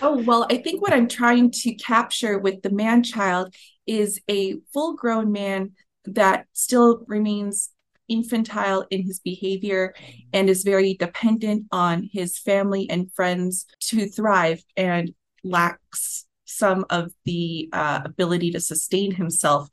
Oh, 0.00 0.22
well, 0.22 0.46
I 0.50 0.56
think 0.56 0.82
what 0.82 0.92
I'm 0.92 1.08
trying 1.08 1.50
to 1.50 1.74
capture 1.74 2.38
with 2.38 2.62
the 2.62 2.70
man 2.70 3.02
child 3.02 3.54
is 3.86 4.20
a 4.28 4.56
full 4.72 4.94
grown 4.94 5.30
man 5.30 5.72
that 6.06 6.46
still 6.52 7.04
remains 7.06 7.70
infantile 8.08 8.86
in 8.90 9.02
his 9.02 9.20
behavior 9.20 9.94
and 10.32 10.48
is 10.48 10.62
very 10.64 10.94
dependent 10.94 11.66
on 11.70 12.08
his 12.10 12.38
family 12.38 12.88
and 12.88 13.12
friends 13.12 13.66
to 13.80 14.08
thrive 14.08 14.62
and 14.76 15.12
lacks 15.44 16.24
some 16.50 16.84
of 16.88 17.12
the 17.26 17.68
uh, 17.72 18.00
ability 18.04 18.50
to 18.50 18.58
sustain 18.60 19.12
himself 19.12 19.68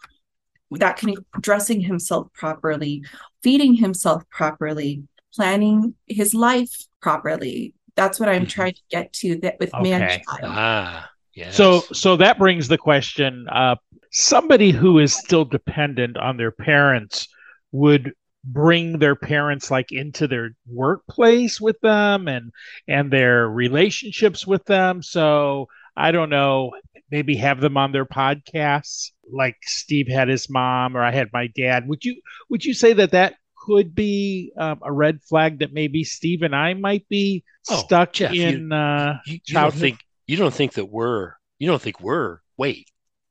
that 0.72 0.98
can 0.98 1.16
dressing 1.40 1.80
himself 1.80 2.28
properly 2.34 3.02
feeding 3.42 3.74
himself 3.76 4.24
properly 4.30 5.04
planning 5.34 5.94
his 6.08 6.34
life 6.34 6.86
properly 7.02 7.74
that's 7.96 8.20
what 8.20 8.28
i'm 8.28 8.46
Mhm. 8.46 8.50
trying 8.50 8.74
to 8.74 8.82
get 8.90 9.14
to 9.14 9.38
that 9.38 9.56
with 9.60 9.72
man 9.80 10.02
child 10.10 10.26
Ah, 10.44 11.10
yes. 11.34 11.56
So, 11.56 11.80
so 11.94 12.18
that 12.18 12.38
brings 12.38 12.68
the 12.68 12.78
question 12.78 13.48
up. 13.50 13.80
Somebody 14.12 14.72
who 14.72 15.00
is 15.00 15.14
still 15.14 15.46
dependent 15.46 16.18
on 16.18 16.36
their 16.38 16.52
parents 16.52 17.28
would 17.72 18.14
bring 18.44 19.00
their 19.00 19.16
parents 19.16 19.72
like 19.72 19.92
into 19.92 20.28
their 20.28 20.52
workplace 20.68 21.60
with 21.62 21.80
them 21.82 22.28
and 22.28 22.52
and 22.88 23.12
their 23.12 23.50
relationships 23.50 24.46
with 24.46 24.64
them. 24.66 25.02
So 25.02 25.68
I 25.98 26.12
don't 26.12 26.30
know, 26.30 26.72
maybe 27.12 27.36
have 27.38 27.62
them 27.62 27.78
on 27.78 27.92
their 27.92 28.06
podcasts, 28.06 29.12
like 29.32 29.56
Steve 29.64 30.08
had 30.10 30.28
his 30.28 30.50
mom 30.50 30.96
or 30.98 31.02
I 31.04 31.12
had 31.12 31.30
my 31.34 31.48
dad. 31.56 31.88
Would 31.88 32.04
you 32.04 32.22
would 32.50 32.66
you 32.66 32.74
say 32.74 32.94
that 32.94 33.12
that 33.12 33.36
could 33.66 33.96
be 33.96 34.52
um, 34.58 34.80
a 34.84 34.92
red 34.92 35.22
flag 35.24 35.60
that 35.60 35.74
maybe 35.74 36.04
Steve 36.04 36.42
and 36.44 36.56
I 36.56 36.74
might 36.74 37.08
be 37.10 37.44
Oh, 37.70 37.78
stuck 37.78 38.14
Jeff, 38.14 38.34
you- 38.34 38.44
in? 38.48 38.72
uh, 38.72 39.18
you, 39.26 39.34
you 39.34 39.40
don't 39.54 39.62
childhood. 39.64 39.82
think 39.82 40.00
you 40.28 40.38
don't 40.38 40.54
think 40.54 40.74
that 40.74 40.86
we're 40.86 41.34
you 41.60 41.68
don't 41.68 41.82
think 41.82 42.00
we're 42.02 42.40
wait 42.58 42.88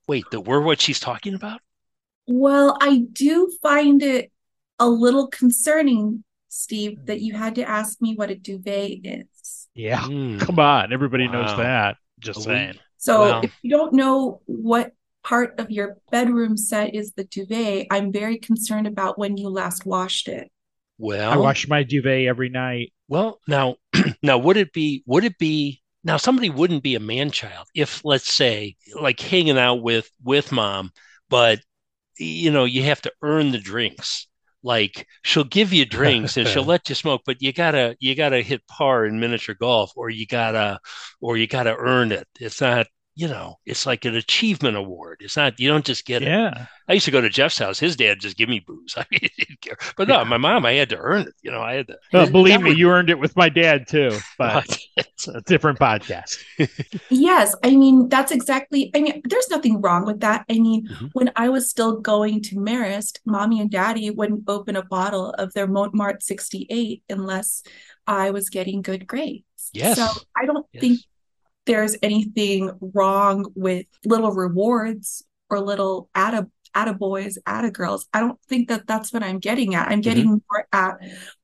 wait 0.09 0.25
that 0.33 0.40
we're 0.40 0.61
what 0.61 0.80
she's 0.80 0.99
talking 1.00 1.35
about 1.35 1.61
well 2.26 2.76
i 2.80 2.99
do 3.12 3.50
find 3.62 4.02
it 4.02 4.30
a 4.78 4.88
little 4.88 5.26
concerning 5.28 6.25
steve 6.49 6.99
that 7.06 7.21
you 7.21 7.35
had 7.35 7.54
to 7.56 7.62
ask 7.68 8.00
me 8.02 8.14
what 8.14 8.30
a 8.30 8.35
duvet 8.35 9.00
is 9.04 9.68
yeah. 9.76 10.04
Hmm. 10.06 10.38
Come 10.38 10.61
on, 10.61 10.92
everybody 10.92 11.26
knows 11.26 11.56
that. 11.56 11.97
Just 12.25 12.38
We- 12.40 12.45
saying. 12.45 12.75
So 12.99 13.21
Well- 13.21 13.40
if 13.45 13.54
you 13.62 13.71
don't 13.71 13.93
know 13.93 14.40
what 14.47 14.93
part 15.23 15.59
of 15.59 15.71
your 15.71 15.97
bedroom 16.11 16.57
set 16.57 16.95
is 16.95 17.12
the 17.12 17.25
duvet, 17.25 17.87
I'm 17.90 18.12
very 18.12 18.38
concerned 18.38 18.87
about 18.87 19.19
when 19.19 19.37
you 19.37 19.49
last 19.49 19.87
washed 19.87 20.28
it. 20.28 20.50
well 20.99 21.31
I 21.33 21.37
wash 21.37 21.66
my 21.69 21.83
duvet 21.83 22.26
every 22.26 22.49
night. 22.50 22.93
well 23.09 23.40
now 23.49 23.76
now 24.23 24.38
would 24.38 24.57
it 24.57 24.73
be 24.73 25.02
would 25.07 25.25
it 25.25 25.37
be 25.38 25.83
now 26.04 26.16
somebody 26.19 26.50
wouldn't 26.50 26.83
be 26.85 26.95
a 26.95 27.00
man 27.00 27.31
child 27.33 27.66
if 27.75 28.04
let's 28.04 28.33
say 28.33 28.76
like 28.95 29.19
hanging 29.19 29.59
out 29.59 29.83
with 29.83 30.09
with 30.23 30.52
mom 30.52 30.93
but 31.28 31.59
you 32.19 32.50
know 32.52 32.64
you 32.64 32.83
have 32.85 33.02
to 33.02 33.12
earn 33.23 33.50
the 33.50 33.59
drinks 33.59 34.28
like 34.64 35.06
she'll 35.23 35.44
give 35.44 35.73
you 35.73 35.85
drinks 35.87 36.37
and 36.37 36.49
she'll 36.49 36.64
let 36.75 36.88
you 36.88 36.94
smoke 36.94 37.23
but 37.26 37.42
you 37.42 37.52
gotta 37.52 37.97
you 38.00 38.14
gotta 38.16 38.40
hit 38.42 38.66
par 38.66 39.06
in 39.06 39.21
miniature 39.21 39.54
golf 39.54 39.92
or 39.97 40.11
you 40.11 40.26
gotta 40.26 40.80
or 41.21 41.37
you 41.37 41.47
gotta 41.47 41.76
earn 41.76 42.11
it. 42.12 42.26
It's 42.40 42.61
not 42.61 42.87
you 43.16 43.28
know 43.28 43.59
it's 43.64 43.87
like 43.87 44.04
an 44.04 44.16
achievement 44.16 44.76
award 44.76 45.18
it's 45.21 45.37
not 45.37 45.59
you 45.61 45.68
don't 45.68 45.85
just 45.85 46.04
get 46.04 46.23
it 46.23 46.28
Yeah. 46.28 46.66
I 46.87 46.92
used 46.92 47.06
to 47.06 47.11
go 47.11 47.23
to 47.23 47.30
Jeff's 47.30 47.56
house. 47.56 47.78
His 47.78 47.97
dad 47.97 48.21
just 48.21 48.37
give 48.37 48.50
me 48.50 48.61
booze. 48.61 48.92
I 48.99 49.06
mean, 49.11 49.21
he 49.23 49.30
didn't 49.47 49.62
care. 49.62 49.78
But 49.97 50.06
no, 50.06 50.23
my 50.26 50.37
mom, 50.37 50.66
I 50.66 50.73
had 50.73 50.90
to 50.90 50.99
earn 50.99 51.23
it. 51.23 51.33
You 51.40 51.50
know, 51.50 51.62
I 51.62 51.76
had 51.76 51.87
to. 51.87 52.26
Believe 52.30 52.61
me, 52.61 52.68
would- 52.73 52.78
you 52.78 52.90
earned 52.90 53.09
it 53.09 53.18
with 53.18 53.35
my 53.37 53.49
dad 53.49 53.88
too, 53.88 54.11
but 54.38 54.66
But 54.66 54.78
it's 54.99 55.26
a 55.26 55.40
different 55.47 55.78
podcast. 55.78 56.44
Yes, 57.09 57.56
I 57.64 57.75
mean, 57.75 58.11
that's 58.11 58.33
exactly, 58.33 58.90
I 58.94 59.00
mean, 59.00 59.23
there's 59.25 59.49
nothing 59.49 59.80
wrong 59.80 60.04
with 60.04 60.21
that. 60.21 60.44
I 60.50 60.59
mean, 60.59 60.87
Mhm. 60.87 61.09
when 61.14 61.30
I 61.37 61.49
was 61.49 61.71
still 61.71 62.00
going 62.00 62.42
to 62.42 62.56
Marist, 62.56 63.18
mommy 63.25 63.62
and 63.62 63.71
daddy 63.71 64.11
wouldn't 64.11 64.44
open 64.47 64.76
a 64.76 64.83
bottle 64.85 65.30
of 65.38 65.54
their 65.54 65.66
Montmartre 65.66 66.21
68 66.21 67.02
unless 67.09 67.62
I 68.06 68.30
was 68.30 68.50
getting 68.50 68.83
good 68.83 69.06
grades. 69.06 69.44
Yes. 69.73 69.97
So 69.97 70.06
I 70.37 70.44
don't 70.44 70.66
Yes. 70.75 70.80
think 70.83 71.00
there's 71.66 71.97
anything 72.02 72.71
wrong 72.80 73.47
with 73.54 73.87
little 74.04 74.33
rewards 74.33 75.25
or 75.50 75.61
little 75.61 76.11
atta 76.14 76.49
attaboys, 76.75 77.38
attagirls. 77.47 78.06
I 78.12 78.21
don't 78.21 78.40
think 78.49 78.68
that 78.68 78.87
that's 78.87 79.12
what 79.12 79.23
I'm 79.23 79.38
getting 79.38 79.75
at. 79.75 79.88
I'm 79.88 79.92
mm-hmm. 79.92 80.00
getting 80.00 80.26
more 80.26 80.66
at 80.73 80.99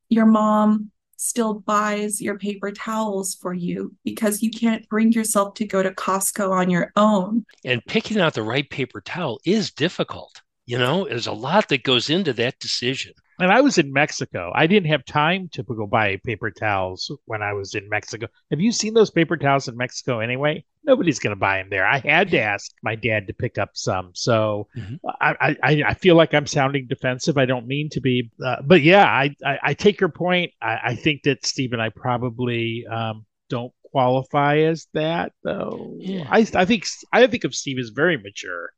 your 0.09 0.27
mom 0.27 0.91
still 1.17 1.53
buys 1.53 2.21
your 2.21 2.39
paper 2.39 2.73
towels 2.73 3.35
for 3.35 3.53
you 3.53 3.95
because 4.05 4.43
you 4.43 4.51
can't 4.51 4.89
bring 4.89 5.13
yourself 5.13 5.53
to 5.53 5.67
go 5.67 5.83
to 5.83 5.91
Costco 5.91 6.51
on 6.51 6.71
your 6.71 6.93
own. 6.97 7.45
and 7.65 7.85
picking 7.87 8.19
out 8.19 8.33
the 8.33 8.43
right 8.43 8.69
paper 8.71 9.03
towel 9.03 9.39
is 9.45 9.71
difficult. 9.71 10.41
You 10.65 10.79
know, 10.79 11.07
there's 11.07 11.27
a 11.27 11.33
lot 11.33 11.69
that 11.69 11.83
goes 11.83 12.09
into 12.09 12.33
that 12.35 12.59
decision. 12.59 13.13
And 13.41 13.51
I 13.51 13.61
was 13.61 13.79
in 13.79 13.93
Mexico. 13.93 14.53
I 14.55 14.67
didn't 14.67 14.91
have 14.91 15.05
time 15.05 15.49
to 15.53 15.63
go 15.63 15.87
buy 15.87 16.17
paper 16.25 16.51
towels 16.51 17.11
when 17.25 17.43
I 17.43 17.53
was 17.55 17.75
in 17.75 17.89
Mexico. 17.89 18.27
Have 18.51 18.61
you 18.61 18.71
seen 18.73 18.95
those 18.95 19.11
paper 19.11 19.37
towels 19.37 19.69
in 19.69 19.77
Mexico 19.77 20.21
anyway? 20.21 20.65
Nobody's 20.85 21.19
going 21.19 21.35
to 21.35 21.41
buy 21.41 21.59
them 21.59 21.69
there. 21.71 21.87
I 21.87 21.99
had 21.99 22.31
to 22.31 22.41
ask 22.41 22.71
my 22.83 22.95
dad 22.95 23.27
to 23.27 23.33
pick 23.35 23.59
up 23.59 23.71
some. 23.75 24.11
So 24.15 24.69
Mhm. 24.77 24.99
I, 25.21 25.57
I, 25.63 25.83
I 25.87 25.95
feel 25.95 26.17
like 26.17 26.35
I'm 26.35 26.47
sounding 26.47 26.87
defensive. 26.87 27.39
I 27.39 27.47
don't 27.47 27.67
mean 27.67 27.89
to 27.91 28.01
be. 28.01 28.31
Uh, 28.45 28.57
but 28.65 28.83
yeah, 28.83 29.05
I, 29.05 29.35
I, 29.45 29.59
I 29.63 29.75
take 29.75 30.01
your 30.01 30.11
point. 30.11 30.53
I, 30.61 30.79
I 30.85 30.95
think 30.95 31.23
that 31.25 31.45
Steve 31.47 31.73
and 31.73 31.83
I 31.83 31.89
probably 31.91 32.87
um, 32.87 33.25
don't 33.49 33.73
qualify 33.91 34.59
as 34.59 34.87
that, 34.95 35.33
though. 35.43 35.97
Yeah. 35.99 36.27
I, 36.31 36.47
I 36.55 36.65
think 36.65 36.87
I 37.13 37.27
think 37.27 37.45
of 37.45 37.55
Steve 37.55 37.79
as 37.79 37.91
very 37.91 38.17
mature. 38.17 38.71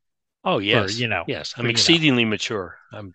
Oh 0.45 0.57
yes, 0.57 0.99
you 0.99 1.07
know, 1.07 1.23
yes. 1.27 1.53
I'm 1.57 1.67
exceedingly 1.67 2.25
mature. 2.25 2.77
I'm. 2.91 3.13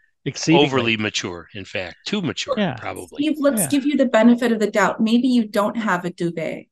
Overly 0.48 0.96
mature, 0.96 1.48
in 1.54 1.64
fact, 1.64 1.96
too 2.06 2.20
mature, 2.22 2.54
Yeah. 2.56 2.74
probably. 2.74 3.22
Steve, 3.24 3.36
let's 3.38 3.62
Yeah. 3.62 3.68
give 3.68 3.84
you 3.86 3.96
the 3.96 4.06
benefit 4.06 4.52
of 4.52 4.58
the 4.60 4.70
doubt. 4.70 5.00
Maybe 5.00 5.28
you 5.28 5.46
don't 5.46 5.76
have 5.76 6.04
a 6.04 6.10
duvet. 6.10 6.66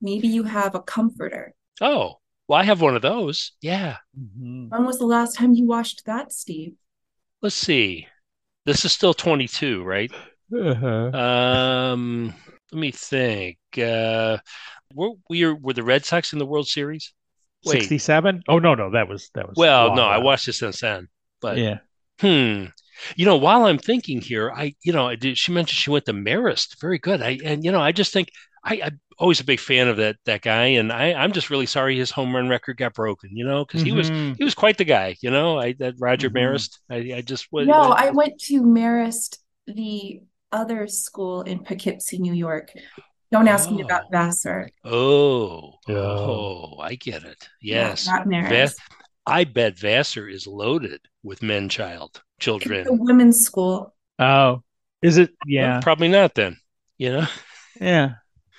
Maybe 0.00 0.28
you 0.28 0.42
have 0.44 0.74
a 0.74 0.80
comforter. 0.80 1.54
Oh, 1.80 2.18
well, 2.48 2.58
I 2.60 2.64
have 2.64 2.80
one 2.80 2.96
of 2.96 3.02
those. 3.02 3.52
Yeah. 3.60 3.96
Mhm. 4.18 4.70
When 4.70 4.84
was 4.84 4.98
the 4.98 5.06
last 5.06 5.36
time 5.36 5.54
you 5.54 5.66
washed 5.66 6.04
that, 6.06 6.32
Steve? 6.32 6.74
Let's 7.40 7.54
see. 7.54 8.06
This 8.66 8.84
is 8.84 8.92
still 8.92 9.14
22, 9.14 9.82
right? 9.82 10.12
Uh-huh. 10.54 11.16
Um, 11.16 12.34
let 12.72 12.78
me 12.78 12.90
think. 12.90 13.58
Uh, 13.76 14.38
were 14.94 15.12
we 15.30 15.46
were 15.46 15.72
the 15.72 15.82
Red 15.82 16.04
Sox 16.04 16.32
in 16.32 16.38
the 16.38 16.46
World 16.46 16.68
Series? 16.68 17.12
Wait. 17.64 17.80
67? 17.80 18.42
Oh 18.48 18.58
no, 18.58 18.74
no, 18.74 18.90
that 18.90 19.08
was 19.08 19.30
that 19.34 19.48
was 19.48 19.56
Well, 19.56 19.94
no, 19.94 20.02
I 20.04 20.18
watched 20.18 20.46
this 20.46 20.58
since 20.58 20.80
then. 20.80 21.08
But 21.40 21.58
Yeah. 21.58 21.78
hmm. 22.20 22.66
You 23.16 23.24
know, 23.26 23.36
while 23.36 23.64
I'm 23.66 23.78
thinking 23.78 24.20
here, 24.20 24.50
I 24.50 24.74
you 24.82 24.92
know, 24.92 25.06
I 25.08 25.16
did 25.16 25.38
she 25.38 25.52
mentioned 25.52 25.76
she 25.76 25.90
went 25.90 26.04
to 26.06 26.12
Marist. 26.12 26.80
Very 26.80 26.98
good. 26.98 27.22
I 27.22 27.38
and 27.44 27.64
you 27.64 27.72
know, 27.72 27.80
I 27.80 27.92
just 27.92 28.12
think 28.12 28.28
I, 28.64 28.80
I'm 28.84 29.00
always 29.18 29.40
a 29.40 29.44
big 29.44 29.60
fan 29.60 29.88
of 29.88 29.96
that 29.96 30.16
that 30.26 30.42
guy, 30.42 30.66
and 30.66 30.92
I 30.92 31.12
I'm 31.14 31.32
just 31.32 31.50
really 31.50 31.66
sorry 31.66 31.96
his 31.96 32.10
home 32.10 32.34
run 32.34 32.48
record 32.48 32.76
got 32.76 32.94
broken. 32.94 33.30
You 33.36 33.44
know, 33.44 33.64
because 33.64 33.82
he 33.82 33.92
was 33.92 34.10
Mhm. 34.10 34.36
he 34.36 34.44
was 34.44 34.54
quite 34.54 34.78
the 34.78 34.84
guy. 34.84 35.16
You 35.20 35.30
know, 35.30 35.58
I 35.58 35.72
that 35.80 35.94
Roger 35.98 36.30
Mhm. 36.30 36.34
Maris. 36.34 36.70
I, 36.90 36.96
I 37.16 37.20
just 37.22 37.48
was 37.50 37.66
No, 37.66 37.90
I 37.92 38.10
went 38.10 38.38
to 38.42 38.62
Marist, 38.62 39.38
the 39.66 40.20
other 40.52 40.86
school 40.86 41.42
in 41.42 41.64
Poughkeepsie, 41.64 42.18
New 42.18 42.34
York. 42.34 42.72
Don't 43.32 43.48
ask 43.48 43.70
me 43.70 43.82
Oh. 43.82 43.86
about 43.86 44.02
Vassar. 44.12 44.68
Oh, 44.84 45.72
Yeah. 45.88 45.96
oh, 45.96 46.76
I 46.78 46.96
get 46.96 47.24
it. 47.24 47.48
Yeah, 47.62 47.88
Yes, 47.88 48.06
not 48.06 48.26
Marist. 48.26 48.48
Vass- 48.50 48.76
I 49.26 49.44
bet 49.44 49.78
Vassar 49.78 50.28
is 50.28 50.46
loaded 50.46 51.00
with 51.22 51.42
men 51.42 51.68
child 51.68 52.22
children. 52.40 52.80
It's 52.80 52.90
a 52.90 52.92
women's 52.94 53.40
school. 53.40 53.94
Oh. 54.18 54.62
Is 55.02 55.18
it 55.18 55.30
Well, 55.56 55.66
yeah. 55.66 55.80
probably 55.80 56.08
not 56.08 56.34
then. 56.34 56.56
You 56.98 57.12
know. 57.12 57.26
Yeah. 57.80 58.14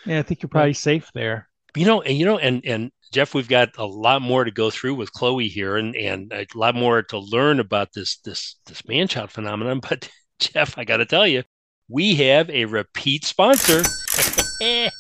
Yeah, 0.06 0.20
I 0.20 0.24
think 0.24 0.42
you're 0.42 0.50
probably 0.50 0.74
safe 0.74 1.10
there. 1.14 1.48
you 1.76 1.86
know 1.86 2.02
and 2.02 2.18
you 2.18 2.26
know 2.26 2.38
and 2.38 2.64
and 2.66 2.92
jeff 3.12 3.34
we've 3.34 3.48
got 3.48 3.70
a 3.78 3.86
lot 3.86 4.22
more 4.22 4.44
to 4.44 4.52
go 4.52 4.70
through 4.70 4.96
with 4.96 5.12
chloe 5.14 5.48
here 5.48 5.78
and 5.78 5.96
and 5.96 6.32
a 6.34 6.46
lot 6.56 6.76
more 6.76 7.02
to 7.04 7.18
learn 7.20 7.60
about 7.60 7.92
this 7.94 8.18
this 8.26 8.58
this 8.68 8.88
man-child 8.88 9.32
phenomenon 9.32 9.80
but 9.90 10.10
jeff 10.40 10.78
i 10.78 10.84
gotta 10.84 11.06
tell 11.06 11.26
you 11.28 11.44
we 11.94 12.16
have 12.16 12.50
a 12.50 12.66
repeat 12.66 13.24
sponsor. 13.24 13.84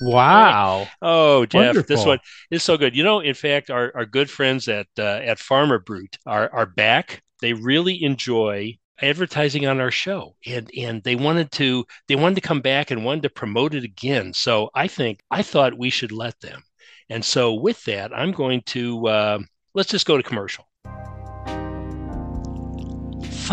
Wow. 0.01 0.87
oh 1.01 1.45
jeff 1.45 1.87
this 1.87 2.05
one 2.05 2.19
is 2.51 2.63
so 2.63 2.75
good. 2.75 2.97
You 2.97 3.03
know 3.03 3.21
in 3.21 3.33
fact 3.33 3.69
our, 3.69 3.93
our 3.95 4.05
good 4.05 4.29
friends 4.29 4.67
at 4.67 4.87
uh, 4.99 5.21
at 5.23 5.37
Pharma 5.37 5.83
Brute 5.83 6.17
are 6.25 6.49
are 6.51 6.65
back. 6.65 7.21
They 7.41 7.53
really 7.53 8.03
enjoy 8.03 8.77
advertising 9.01 9.65
on 9.65 9.79
our 9.79 9.91
show 9.91 10.35
and 10.45 10.69
and 10.77 11.01
they 11.03 11.15
wanted 11.15 11.49
to 11.53 11.85
they 12.09 12.17
wanted 12.17 12.35
to 12.35 12.41
come 12.41 12.59
back 12.59 12.91
and 12.91 13.05
wanted 13.05 13.23
to 13.23 13.29
promote 13.29 13.73
it 13.73 13.85
again. 13.85 14.33
So 14.33 14.69
i 14.75 14.87
think 14.87 15.21
i 15.31 15.41
thought 15.41 15.77
we 15.77 15.89
should 15.89 16.11
let 16.11 16.39
them. 16.41 16.61
And 17.09 17.23
so 17.23 17.53
with 17.53 17.81
that 17.85 18.11
i'm 18.13 18.31
going 18.33 18.61
to 18.67 19.07
uh, 19.07 19.39
let's 19.73 19.89
just 19.89 20.05
go 20.05 20.17
to 20.17 20.23
commercial 20.23 20.67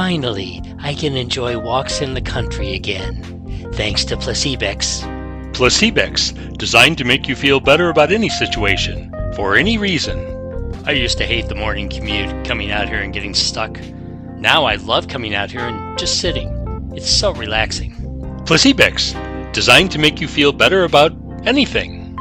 Finally, 0.00 0.62
I 0.78 0.94
can 0.94 1.14
enjoy 1.14 1.58
walks 1.58 2.00
in 2.00 2.14
the 2.14 2.22
country 2.22 2.72
again, 2.72 3.70
thanks 3.74 4.02
to 4.06 4.16
Placebex. 4.16 5.02
Placebex, 5.52 6.56
designed 6.56 6.96
to 6.96 7.04
make 7.04 7.28
you 7.28 7.36
feel 7.36 7.60
better 7.60 7.90
about 7.90 8.10
any 8.10 8.30
situation 8.30 9.14
for 9.36 9.56
any 9.56 9.76
reason. 9.76 10.18
I 10.86 10.92
used 10.92 11.18
to 11.18 11.26
hate 11.26 11.50
the 11.50 11.54
morning 11.54 11.90
commute, 11.90 12.46
coming 12.46 12.70
out 12.70 12.88
here 12.88 13.02
and 13.02 13.12
getting 13.12 13.34
stuck. 13.34 13.78
Now 14.38 14.64
I 14.64 14.76
love 14.76 15.06
coming 15.06 15.34
out 15.34 15.50
here 15.50 15.60
and 15.60 15.98
just 15.98 16.18
sitting. 16.18 16.48
It's 16.96 17.10
so 17.10 17.34
relaxing. 17.34 17.92
Placebex, 18.46 19.52
designed 19.52 19.90
to 19.90 19.98
make 19.98 20.18
you 20.18 20.28
feel 20.28 20.52
better 20.52 20.84
about 20.84 21.12
anything. 21.44 22.16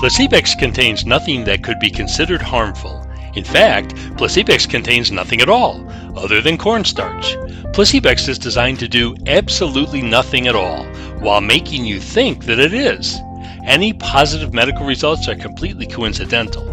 Placebex 0.00 0.58
contains 0.58 1.04
nothing 1.04 1.44
that 1.44 1.62
could 1.62 1.78
be 1.78 1.90
considered 1.90 2.40
harmful. 2.40 2.97
In 3.38 3.44
fact, 3.44 3.94
Placebex 4.16 4.68
contains 4.68 5.12
nothing 5.12 5.40
at 5.40 5.48
all, 5.48 5.88
other 6.16 6.40
than 6.40 6.58
cornstarch. 6.58 7.36
Placebex 7.72 8.28
is 8.28 8.36
designed 8.36 8.80
to 8.80 8.88
do 8.88 9.14
absolutely 9.28 10.02
nothing 10.02 10.48
at 10.48 10.56
all, 10.56 10.82
while 11.20 11.40
making 11.40 11.84
you 11.84 12.00
think 12.00 12.46
that 12.46 12.58
it 12.58 12.74
is. 12.74 13.16
Any 13.64 13.92
positive 13.92 14.52
medical 14.52 14.84
results 14.84 15.28
are 15.28 15.36
completely 15.36 15.86
coincidental. 15.86 16.66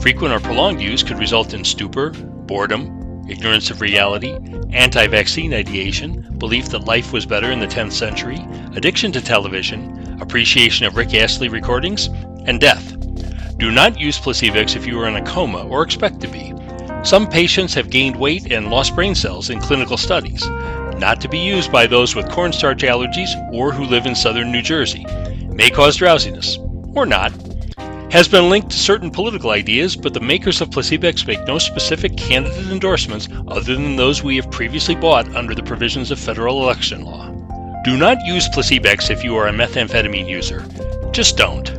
Frequent 0.00 0.34
or 0.34 0.40
prolonged 0.40 0.80
use 0.80 1.04
could 1.04 1.20
result 1.20 1.54
in 1.54 1.64
stupor, 1.64 2.10
boredom, 2.10 3.24
ignorance 3.28 3.70
of 3.70 3.80
reality, 3.80 4.36
anti 4.72 5.06
vaccine 5.06 5.54
ideation, 5.54 6.34
belief 6.38 6.68
that 6.70 6.84
life 6.84 7.12
was 7.12 7.26
better 7.26 7.52
in 7.52 7.60
the 7.60 7.66
10th 7.68 7.92
century, 7.92 8.44
addiction 8.74 9.12
to 9.12 9.20
television, 9.20 10.18
appreciation 10.20 10.84
of 10.84 10.96
Rick 10.96 11.14
Astley 11.14 11.48
recordings, 11.48 12.08
and 12.44 12.60
death. 12.60 12.97
Do 13.58 13.72
not 13.72 13.98
use 13.98 14.20
Placebex 14.20 14.76
if 14.76 14.86
you 14.86 15.00
are 15.00 15.08
in 15.08 15.16
a 15.16 15.24
coma 15.26 15.66
or 15.66 15.82
expect 15.82 16.20
to 16.20 16.28
be. 16.28 16.54
Some 17.02 17.26
patients 17.26 17.74
have 17.74 17.90
gained 17.90 18.14
weight 18.14 18.52
and 18.52 18.70
lost 18.70 18.94
brain 18.94 19.16
cells 19.16 19.50
in 19.50 19.58
clinical 19.58 19.96
studies. 19.96 20.48
Not 20.98 21.20
to 21.22 21.28
be 21.28 21.40
used 21.40 21.72
by 21.72 21.88
those 21.88 22.14
with 22.14 22.30
cornstarch 22.30 22.82
allergies 22.82 23.34
or 23.52 23.72
who 23.72 23.84
live 23.84 24.06
in 24.06 24.14
southern 24.14 24.52
New 24.52 24.62
Jersey. 24.62 25.04
May 25.48 25.70
cause 25.70 25.96
drowsiness, 25.96 26.56
or 26.94 27.04
not. 27.04 27.32
Has 28.12 28.28
been 28.28 28.48
linked 28.48 28.70
to 28.70 28.78
certain 28.78 29.10
political 29.10 29.50
ideas, 29.50 29.96
but 29.96 30.14
the 30.14 30.20
makers 30.20 30.60
of 30.60 30.70
Placebex 30.70 31.26
make 31.26 31.44
no 31.44 31.58
specific 31.58 32.16
candidate 32.16 32.70
endorsements 32.70 33.28
other 33.48 33.74
than 33.74 33.96
those 33.96 34.22
we 34.22 34.36
have 34.36 34.52
previously 34.52 34.94
bought 34.94 35.34
under 35.34 35.56
the 35.56 35.64
provisions 35.64 36.12
of 36.12 36.20
federal 36.20 36.62
election 36.62 37.04
law. 37.04 37.28
Do 37.82 37.96
not 37.96 38.24
use 38.24 38.48
Placebex 38.48 39.10
if 39.10 39.24
you 39.24 39.36
are 39.36 39.48
a 39.48 39.52
methamphetamine 39.52 40.28
user. 40.28 40.64
Just 41.10 41.36
don't. 41.36 41.77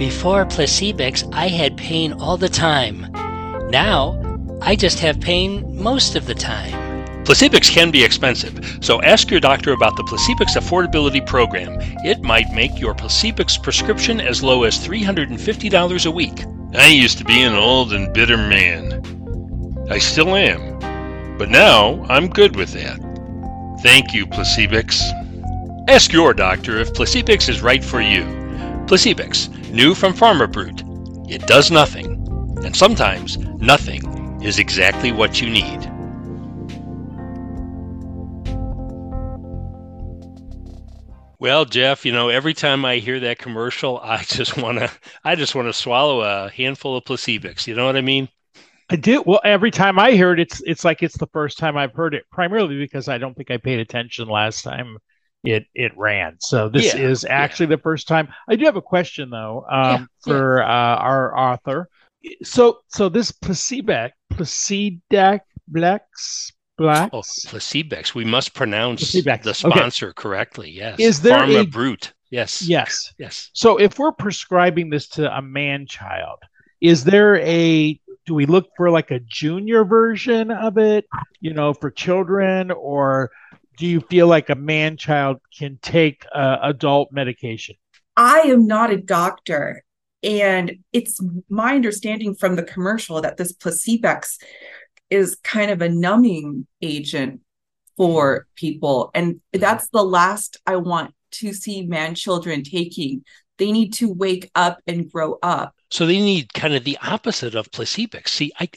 Before 0.00 0.46
Placebex, 0.46 1.30
I 1.34 1.48
had 1.48 1.76
pain 1.76 2.14
all 2.14 2.38
the 2.38 2.48
time. 2.48 3.06
Now, 3.68 4.18
I 4.62 4.74
just 4.74 4.98
have 5.00 5.20
pain 5.20 5.76
most 5.76 6.16
of 6.16 6.24
the 6.24 6.34
time. 6.34 6.72
Placebex 7.24 7.70
can 7.70 7.90
be 7.90 8.02
expensive, 8.02 8.78
so 8.80 9.02
ask 9.02 9.30
your 9.30 9.40
doctor 9.40 9.72
about 9.72 9.96
the 9.96 10.02
Placebex 10.04 10.56
Affordability 10.56 11.24
Program. 11.26 11.76
It 12.02 12.22
might 12.22 12.50
make 12.54 12.80
your 12.80 12.94
Placebex 12.94 13.62
prescription 13.62 14.22
as 14.22 14.42
low 14.42 14.62
as 14.62 14.78
$350 14.78 16.06
a 16.06 16.10
week. 16.10 16.44
I 16.74 16.86
used 16.86 17.18
to 17.18 17.24
be 17.24 17.42
an 17.42 17.54
old 17.54 17.92
and 17.92 18.10
bitter 18.14 18.38
man. 18.38 19.04
I 19.90 19.98
still 19.98 20.34
am. 20.34 20.78
But 21.36 21.50
now 21.50 22.06
I'm 22.08 22.30
good 22.30 22.56
with 22.56 22.72
that. 22.72 22.98
Thank 23.82 24.14
you, 24.14 24.26
Placebex. 24.26 25.02
Ask 25.90 26.10
your 26.10 26.32
doctor 26.32 26.78
if 26.78 26.94
Placebex 26.94 27.50
is 27.50 27.60
right 27.60 27.84
for 27.84 28.00
you. 28.00 28.22
Placebex, 28.86 29.59
new 29.72 29.94
from 29.94 30.12
Pharma 30.12 30.50
Brute. 30.50 30.82
It 31.32 31.46
does 31.46 31.70
nothing, 31.70 32.06
and 32.64 32.74
sometimes 32.74 33.38
nothing 33.38 34.40
is 34.42 34.58
exactly 34.58 35.12
what 35.12 35.40
you 35.40 35.48
need. 35.48 35.90
Well, 41.38 41.64
Jeff, 41.64 42.04
you 42.04 42.12
know, 42.12 42.28
every 42.28 42.52
time 42.52 42.84
I 42.84 42.96
hear 42.96 43.18
that 43.20 43.38
commercial, 43.38 43.98
I 44.02 44.22
just 44.24 44.56
want 44.58 44.78
to, 44.78 44.90
I 45.24 45.36
just 45.36 45.54
want 45.54 45.68
to 45.68 45.72
swallow 45.72 46.20
a 46.20 46.50
handful 46.50 46.96
of 46.96 47.04
Placebex. 47.04 47.66
You 47.66 47.74
know 47.74 47.86
what 47.86 47.96
I 47.96 48.02
mean? 48.02 48.28
I 48.90 48.96
do. 48.96 49.22
Well, 49.24 49.40
every 49.44 49.70
time 49.70 49.98
I 49.98 50.10
hear 50.10 50.32
it, 50.32 50.40
it's 50.40 50.60
it's 50.66 50.84
like 50.84 51.02
it's 51.02 51.16
the 51.16 51.28
first 51.28 51.58
time 51.58 51.76
I've 51.76 51.94
heard 51.94 52.12
it. 52.12 52.24
Primarily 52.32 52.76
because 52.76 53.08
I 53.08 53.18
don't 53.18 53.36
think 53.36 53.50
I 53.50 53.56
paid 53.56 53.78
attention 53.78 54.28
last 54.28 54.62
time 54.62 54.98
it 55.44 55.66
it 55.74 55.92
ran. 55.96 56.36
So 56.40 56.68
this 56.68 56.94
Yeah, 56.94 57.00
is 57.00 57.24
actually 57.24 57.66
the 57.66 57.78
first 57.78 58.08
time. 58.08 58.28
I 58.48 58.56
do 58.56 58.64
have 58.64 58.76
a 58.76 58.82
question 58.82 59.30
though 59.30 59.64
um, 59.70 59.82
Yeah, 59.82 60.04
for 60.20 60.62
uh, 60.62 60.66
our 60.66 61.36
author. 61.36 61.88
So 62.42 62.80
so 62.88 63.08
this 63.08 63.32
Placebex, 63.32 64.10
Placedex, 64.32 65.40
Blacks, 65.68 66.52
Blacks. 66.76 67.10
Oh, 67.14 67.20
Placebex. 67.20 68.14
We 68.14 68.24
must 68.24 68.54
pronounce 68.54 69.14
Placebex, 69.14 69.42
the 69.42 69.50
okay. 69.50 69.78
sponsor 69.78 70.12
correctly. 70.12 70.70
Yes. 70.70 70.98
Is 70.98 71.20
there 71.20 71.38
Pharma 71.38 71.62
a- 71.62 71.66
Brute? 71.66 72.12
Yes. 72.30 72.62
Yes. 72.62 73.12
Yes. 73.18 73.50
So 73.54 73.76
if 73.78 73.98
we're 73.98 74.12
prescribing 74.12 74.88
this 74.88 75.08
to 75.08 75.36
a 75.36 75.42
man 75.42 75.86
child, 75.86 76.38
is 76.80 77.02
there 77.04 77.38
a 77.38 77.98
do 78.26 78.34
we 78.34 78.46
look 78.46 78.68
for 78.76 78.90
like 78.90 79.10
a 79.10 79.20
junior 79.20 79.84
version 79.84 80.50
of 80.50 80.78
it, 80.78 81.06
you 81.40 81.52
know, 81.52 81.74
for 81.74 81.90
children 81.90 82.70
or 82.70 83.30
do 83.80 83.86
you 83.86 84.00
feel 84.02 84.26
like 84.26 84.50
a 84.50 84.54
man 84.54 84.98
child 84.98 85.38
can 85.58 85.78
take 85.80 86.26
uh, 86.34 86.58
adult 86.62 87.08
medication? 87.12 87.76
I 88.14 88.40
am 88.40 88.66
not 88.66 88.92
a 88.92 88.98
doctor. 88.98 89.82
And 90.22 90.80
it's 90.92 91.18
my 91.48 91.76
understanding 91.76 92.34
from 92.34 92.56
the 92.56 92.62
commercial 92.62 93.22
that 93.22 93.38
this 93.38 93.54
Placebex 93.54 94.36
is 95.08 95.38
kind 95.42 95.70
of 95.70 95.80
a 95.80 95.88
numbing 95.88 96.66
agent 96.82 97.40
for 97.96 98.46
people. 98.54 99.10
And 99.14 99.40
that's 99.54 99.88
the 99.88 100.04
last 100.04 100.58
I 100.66 100.76
want 100.76 101.14
to 101.32 101.54
see 101.54 101.86
man 101.86 102.14
children 102.14 102.62
taking. 102.62 103.24
They 103.56 103.72
need 103.72 103.94
to 103.94 104.12
wake 104.12 104.50
up 104.54 104.80
and 104.86 105.10
grow 105.10 105.38
up. 105.42 105.74
So 105.90 106.04
they 106.04 106.20
need 106.20 106.52
kind 106.52 106.74
of 106.74 106.84
the 106.84 106.98
opposite 107.02 107.54
of 107.54 107.70
Placebex. 107.70 108.28
See, 108.28 108.52
I, 108.60 108.68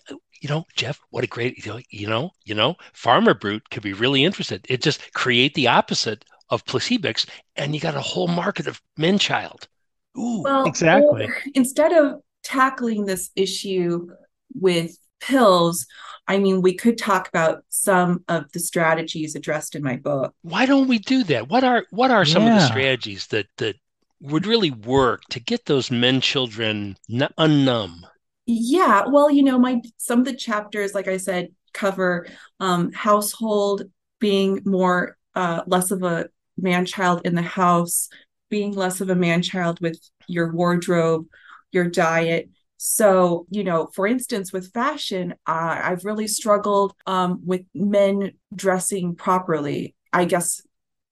you 0.43 0.49
know, 0.49 0.65
Jeff, 0.75 0.99
what 1.09 1.23
a 1.23 1.27
great, 1.27 1.65
you 1.89 2.05
know, 2.05 2.31
you 2.43 2.53
know, 2.53 2.75
Pharma 2.93 3.39
Brute 3.39 3.69
could 3.71 3.81
be 3.81 3.93
really 3.93 4.25
interested. 4.25 4.65
It 4.67 4.81
just 4.83 5.13
create 5.13 5.53
the 5.53 5.67
opposite 5.69 6.25
of 6.49 6.65
Placebex, 6.65 7.25
and 7.55 7.73
you 7.73 7.79
got 7.79 7.95
a 7.95 8.01
whole 8.01 8.27
market 8.27 8.67
of 8.67 8.81
men 8.97 9.17
child. 9.17 9.69
Ooh, 10.17 10.41
Well, 10.43 10.65
Exactly. 10.65 11.27
or 11.27 11.37
instead 11.55 11.93
of 11.93 12.19
tackling 12.43 13.05
this 13.05 13.31
issue 13.37 14.07
with 14.53 14.97
pills, 15.21 15.87
I 16.27 16.37
mean, 16.39 16.61
we 16.61 16.73
could 16.73 16.97
talk 16.97 17.29
about 17.29 17.63
some 17.69 18.25
of 18.27 18.51
the 18.51 18.59
strategies 18.59 19.35
addressed 19.35 19.75
in 19.75 19.81
my 19.81 19.95
book. 19.95 20.35
why 20.41 20.65
don't 20.65 20.89
we 20.89 20.99
do 20.99 21.23
that? 21.23 21.47
What 21.47 21.63
are 21.63 21.85
what 21.91 22.11
are 22.11 22.25
some 22.25 22.45
of 22.45 22.53
the 22.53 22.67
strategies 22.67 23.27
that 23.27 23.47
that 23.59 23.77
would 24.19 24.45
really 24.45 24.71
work 24.71 25.21
to 25.29 25.39
get 25.39 25.65
those 25.65 25.89
men 25.89 26.19
children 26.19 26.97
n- 27.09 27.29
unnumb? 27.37 28.01
Yeah, 28.45 29.05
well, 29.07 29.31
you 29.31 29.43
know, 29.43 29.57
my 29.57 29.81
some 29.97 30.19
of 30.19 30.25
the 30.25 30.35
chapters, 30.35 30.93
like 30.93 31.07
I 31.07 31.17
said, 31.17 31.49
cover 31.73 32.27
um, 32.59 32.91
household 32.91 33.83
being 34.19 34.61
more 34.65 35.17
uh, 35.35 35.63
less 35.65 35.91
of 35.91 36.03
a 36.03 36.27
man 36.57 36.85
child 36.85 37.21
in 37.25 37.35
the 37.35 37.41
house, 37.41 38.09
being 38.49 38.73
less 38.73 39.01
of 39.01 39.09
a 39.09 39.15
man 39.15 39.41
child 39.41 39.79
with 39.79 39.99
your 40.27 40.51
wardrobe, 40.51 41.25
your 41.71 41.89
diet. 41.89 42.49
So, 42.77 43.47
you 43.49 43.63
know, 43.63 43.87
for 43.93 44.05
instance, 44.05 44.51
with 44.51 44.73
fashion, 44.73 45.33
uh, 45.47 45.79
I've 45.81 46.03
really 46.03 46.27
struggled 46.27 46.93
um, 47.07 47.41
with 47.45 47.61
men 47.73 48.33
dressing 48.53 49.15
properly. 49.15 49.95
I 50.11 50.25
guess 50.25 50.61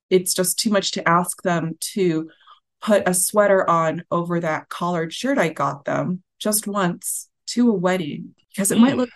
it's 0.10 0.34
just 0.34 0.60
too 0.60 0.70
much 0.70 0.92
to 0.92 1.08
ask 1.08 1.42
them 1.44 1.78
to 1.94 2.30
put 2.82 3.08
a 3.08 3.14
sweater 3.14 3.70
on 3.70 4.04
over 4.12 4.40
that 4.42 4.68
collared 4.70 5.14
shirt 5.14 5.38
I 5.38 5.50
got 5.50 5.86
them 5.86 6.24
just 6.42 6.68
once 6.68 7.30
to 7.48 7.70
a 7.70 7.74
wedding 7.74 8.36
because 8.50 8.72
it 8.72 8.78
mm. 8.78 8.82
might 8.82 8.98
look, 8.98 9.10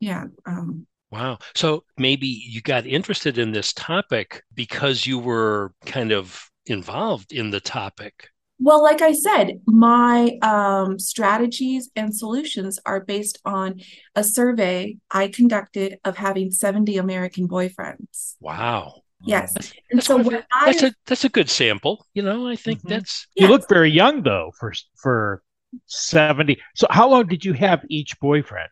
yeah. 0.00 0.24
Um, 0.44 0.86
wow. 1.10 1.38
So 1.54 1.84
maybe 1.96 2.26
you 2.26 2.60
got 2.60 2.86
interested 2.86 3.38
in 3.38 3.52
this 3.52 3.72
topic 3.72 4.42
because 4.54 5.06
you 5.06 5.18
were 5.18 5.72
kind 5.86 6.12
of 6.12 6.50
involved 6.66 7.32
in 7.32 7.50
the 7.50 7.60
topic. 7.60 8.28
Well, 8.60 8.82
like 8.82 9.02
I 9.02 9.12
said, 9.12 9.60
my 9.66 10.38
um, 10.42 10.98
strategies 10.98 11.90
and 11.96 12.14
solutions 12.14 12.78
are 12.86 13.00
based 13.00 13.38
on 13.44 13.80
a 14.14 14.22
survey 14.22 14.96
I 15.10 15.28
conducted 15.28 15.98
of 16.04 16.16
having 16.16 16.50
70 16.50 16.96
American 16.98 17.48
boyfriends. 17.48 18.36
Wow. 18.40 19.02
Yes. 19.26 19.54
And 19.90 19.98
that's 19.98 20.06
so 20.06 20.18
what 20.18 20.44
that's 20.64 20.82
I, 20.82 20.88
a 20.88 20.92
that's 21.06 21.24
a 21.24 21.28
good 21.28 21.48
sample. 21.48 22.06
You 22.14 22.22
know, 22.22 22.46
I 22.46 22.56
think 22.56 22.80
mm-hmm. 22.80 22.90
that's 22.90 23.26
you 23.34 23.48
look 23.48 23.68
very 23.68 23.90
young 23.90 24.22
though 24.22 24.52
for 24.58 24.72
for 24.96 25.42
70. 25.86 26.60
So 26.74 26.86
how 26.90 27.08
long 27.08 27.26
did 27.26 27.44
you 27.44 27.52
have 27.52 27.84
each 27.88 28.18
boyfriend? 28.20 28.70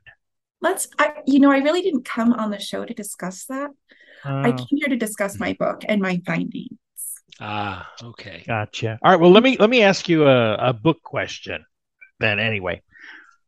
Let's 0.60 0.88
I 0.98 1.14
you 1.26 1.40
know, 1.40 1.50
I 1.50 1.58
really 1.58 1.82
didn't 1.82 2.04
come 2.04 2.32
on 2.32 2.50
the 2.50 2.60
show 2.60 2.84
to 2.84 2.94
discuss 2.94 3.46
that. 3.46 3.70
I 4.24 4.50
oh. 4.50 4.52
came 4.52 4.78
here 4.78 4.88
to 4.88 4.96
discuss 4.96 5.38
my 5.38 5.54
book 5.54 5.82
and 5.88 6.00
my 6.00 6.22
findings. 6.24 6.78
Ah, 7.40 7.90
okay. 8.02 8.44
Gotcha. 8.46 8.98
All 9.02 9.10
right. 9.10 9.20
Well, 9.20 9.32
let 9.32 9.42
me 9.42 9.56
let 9.58 9.70
me 9.70 9.82
ask 9.82 10.08
you 10.08 10.28
a, 10.28 10.54
a 10.54 10.72
book 10.72 11.02
question 11.02 11.64
then. 12.20 12.38
Anyway, 12.38 12.82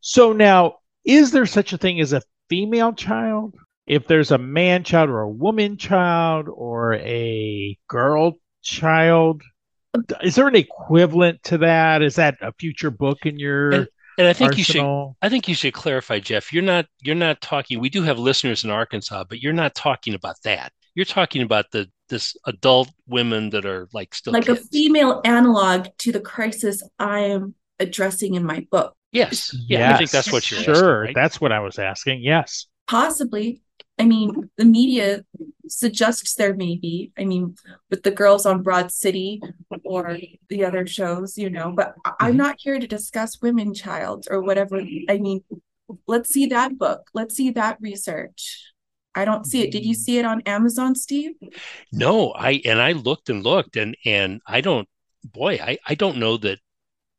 so 0.01 0.33
now 0.33 0.79
is 1.05 1.31
there 1.31 1.47
such 1.47 1.73
a 1.73 1.79
thing 1.79 2.01
as 2.01 2.13
a 2.13 2.23
female 2.49 2.93
child? 2.93 3.55
If 3.87 4.07
there's 4.07 4.31
a 4.31 4.39
man 4.39 4.83
child 4.83 5.11
or 5.11 5.21
a 5.21 5.31
woman 5.31 5.77
child 5.77 6.49
or 6.49 6.95
a 6.95 7.79
girl 7.87 8.39
child, 8.63 9.43
is 10.23 10.35
there 10.35 10.49
an 10.49 10.57
equivalent 10.57 11.43
to 11.45 11.59
that? 11.59 12.03
Is 12.03 12.17
that 12.17 12.37
a 12.41 12.53
future 12.53 12.91
book 12.91 13.27
in 13.27 13.39
your 13.39 13.71
and, 13.71 13.89
and 14.19 14.29
I 14.29 14.33
think 14.33 14.53
arsenal? 14.53 14.57
you 14.59 14.65
should 14.65 15.27
I 15.27 15.29
think 15.29 15.49
you 15.49 15.55
should 15.55 15.75
clarify, 15.75 16.21
Jeff. 16.21 16.53
You're 16.53 16.63
not 16.63 16.87
you're 17.01 17.15
not 17.15 17.41
talking 17.41 17.81
we 17.81 17.89
do 17.89 18.03
have 18.03 18.19
listeners 18.19 18.65
in 18.65 18.71
Arkansas, 18.71 19.25
but 19.29 19.41
you're 19.41 19.53
not 19.53 19.75
talking 19.75 20.15
about 20.15 20.37
that. 20.45 20.73
You're 20.95 21.05
talking 21.05 21.43
about 21.43 21.67
the 21.73 21.91
this 22.09 22.37
adult 22.47 22.91
women 23.07 23.51
that 23.51 23.65
are 23.65 23.89
like 23.93 24.15
still 24.15 24.33
like 24.33 24.47
kids. 24.47 24.61
a 24.61 24.69
female 24.69 25.21
analog 25.25 25.89
to 25.99 26.13
the 26.13 26.21
crisis 26.21 26.83
I 26.99 27.21
am 27.21 27.55
addressing 27.79 28.35
in 28.35 28.45
my 28.45 28.67
book. 28.71 28.95
Yes. 29.13 29.55
Yeah, 29.69 29.79
yes. 29.79 29.95
I 29.95 29.99
think 29.99 30.11
that's 30.11 30.33
what 30.33 30.51
you're 30.51 30.61
sure. 30.61 30.75
Asking, 30.75 31.07
right? 31.07 31.15
That's 31.15 31.41
what 31.41 31.53
I 31.53 31.61
was 31.61 31.79
asking. 31.79 32.23
Yes. 32.23 32.67
Possibly. 32.87 33.63
I 33.99 34.05
mean, 34.05 34.51
the 34.57 34.65
media 34.65 35.25
suggests 35.69 36.35
there 36.35 36.55
may 36.55 36.77
be. 36.77 37.13
I 37.17 37.25
mean, 37.25 37.55
with 37.91 38.03
the 38.03 38.11
girls 38.11 38.45
on 38.45 38.63
Broad 38.63 38.91
City 38.91 39.41
or 39.85 40.19
the 40.49 40.65
other 40.65 40.87
shows, 40.87 41.39
you 41.39 41.49
know, 41.49 41.73
but 41.75 41.95
mm-hmm. 41.97 42.11
I'm 42.21 42.37
not 42.37 42.57
here 42.59 42.79
to 42.79 42.87
discuss 42.87 43.41
women 43.41 43.73
child 43.73 44.27
or 44.31 44.43
whatever. 44.43 44.81
I 45.09 45.19
mean, 45.19 45.45
let's 46.07 46.31
see 46.31 46.47
that 46.47 46.77
book. 46.77 47.09
Let's 47.15 47.37
see 47.37 47.51
that 47.51 47.79
research. 47.81 48.73
I 49.15 49.25
don't 49.25 49.47
see 49.47 49.63
it. 49.63 49.71
Did 49.71 49.85
you 49.87 49.95
see 49.95 50.19
it 50.19 50.25
on 50.25 50.41
Amazon, 50.43 50.97
Steve? 50.97 51.33
No, 51.93 52.33
I 52.33 52.61
and 52.65 52.81
I 52.81 52.93
looked 52.93 53.31
and 53.31 53.45
looked 53.45 53.77
and 53.77 53.97
and 54.05 54.41
I 54.47 54.61
don't 54.61 54.89
boy, 55.23 55.59
I 55.63 55.79
I 55.87 55.95
don't 55.95 56.19
know 56.19 56.37
that 56.39 56.59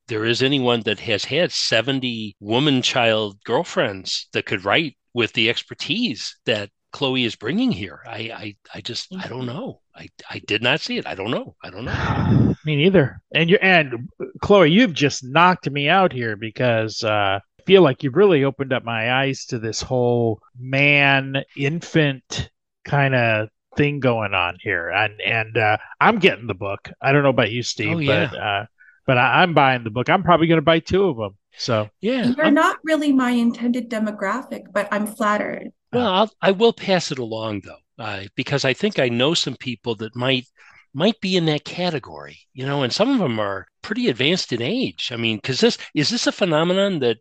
there 0.08 0.26
is 0.26 0.41
anyone 0.41 0.82
that 0.82 1.00
has 1.00 1.26
had 1.26 1.52
70 1.52 2.36
woman 2.39 2.82
child 2.82 3.38
girlfriends 3.44 4.28
that 4.34 4.46
could 4.46 4.65
write 4.65 4.98
with 5.13 5.34
the 5.34 5.50
expertise 5.50 6.38
that 6.46 6.70
Chloe 6.91 7.26
is 7.26 7.36
bringing 7.36 7.72
here. 7.72 8.00
I 8.08 8.18
I 8.18 8.56
I 8.76 8.82
just 8.82 9.13
I 9.20 9.28
don't 9.28 9.46
know. 9.46 9.82
I 9.94 10.08
I 10.30 10.39
did 10.39 10.62
not 10.62 10.80
see 10.80 10.98
it. 10.98 11.06
I 11.06 11.13
don't 11.13 11.32
know. 11.32 11.56
I 11.62 11.70
don't 11.70 11.84
know. 11.84 12.56
Me 12.65 12.78
neither. 12.78 13.22
And 13.34 13.50
you 13.50 13.58
and 13.62 14.10
Chloe, 14.41 14.72
you've 14.72 14.94
just 14.94 15.24
knocked 15.24 15.70
me 15.70 15.89
out 15.89 16.13
here 16.13 16.38
because 16.38 17.04
uh 17.04 17.39
I 17.60 17.63
feel 17.65 17.82
like 17.82 18.04
you've 18.04 18.15
really 18.15 18.44
opened 18.44 18.72
up 18.72 18.86
my 18.86 19.12
eyes 19.12 19.46
to 19.48 19.60
this 19.60 19.82
whole 19.82 20.39
man 20.58 21.44
infant 21.58 22.50
kind 22.86 23.15
of 23.15 23.50
thing 23.76 24.00
going 24.00 24.34
on 24.34 24.58
here. 24.62 24.89
And 24.89 25.20
and 25.22 25.58
uh, 25.58 25.78
I'm 26.00 26.20
getting 26.20 26.48
the 26.48 26.54
book. 26.54 26.89
I 27.02 27.12
don't 27.12 27.24
know 27.24 27.30
about 27.30 27.52
you, 27.52 27.63
Steve, 27.63 27.96
oh, 27.96 28.00
yeah. 28.00 28.30
but 28.32 28.39
uh, 28.39 28.65
but 29.06 29.18
I, 29.18 29.44
am 29.44 29.54
buying 29.54 29.84
the 29.84 29.89
book. 29.89 30.10
I'm 30.10 30.24
probably 30.24 30.48
going 30.48 30.58
to 30.58 30.63
buy 30.63 30.80
two 30.80 31.06
of 31.06 31.18
them. 31.18 31.38
So 31.58 31.89
yeah, 32.02 32.26
you're 32.26 32.48
I'm, 32.48 32.54
not 32.54 32.78
really 32.84 33.13
my 33.13 33.32
intended 33.32 33.89
demographic, 33.89 34.63
but 34.74 34.88
I'm 34.91 35.08
flattered. 35.08 35.70
Well, 35.94 36.08
I'll, 36.08 36.32
I 36.41 36.52
will 36.52 36.74
pass 36.74 37.12
it 37.12 37.20
along 37.20 37.62
though, 37.62 38.04
uh, 38.04 38.24
because 38.36 38.65
I 38.65 38.74
think 38.74 39.00
I 39.00 39.08
know 39.08 39.34
some 39.34 39.56
people 39.56 39.96
that 39.96 40.15
might 40.15 40.46
might 40.94 41.20
be 41.22 41.36
in 41.36 41.46
that 41.46 41.65
category, 41.65 42.39
you 42.54 42.65
know, 42.65 42.84
and 42.84 42.91
some 42.91 43.10
of 43.10 43.20
them 43.20 43.39
are 43.39 43.68
pretty 43.82 44.10
advanced 44.10 44.52
in 44.52 44.62
age. 44.62 45.12
I 45.12 45.18
mean, 45.18 45.38
because 45.38 45.60
this 45.60 45.78
is 45.94 46.10
this 46.10 46.28
a 46.28 46.32
phenomenon 46.32 47.00
that 47.00 47.18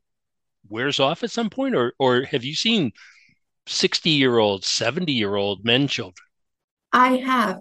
wears 0.69 0.99
off 0.99 1.23
at 1.23 1.31
some 1.31 1.51
point, 1.51 1.77
or 1.77 1.93
or 1.99 2.23
have 2.25 2.45
you 2.45 2.55
seen 2.55 2.93
sixty 3.67 4.11
year 4.11 4.39
old, 4.39 4.65
seventy 4.65 5.13
year 5.13 5.37
old 5.37 5.65
men 5.65 5.87
children? 5.87 6.27
I 6.93 7.17
have. 7.19 7.61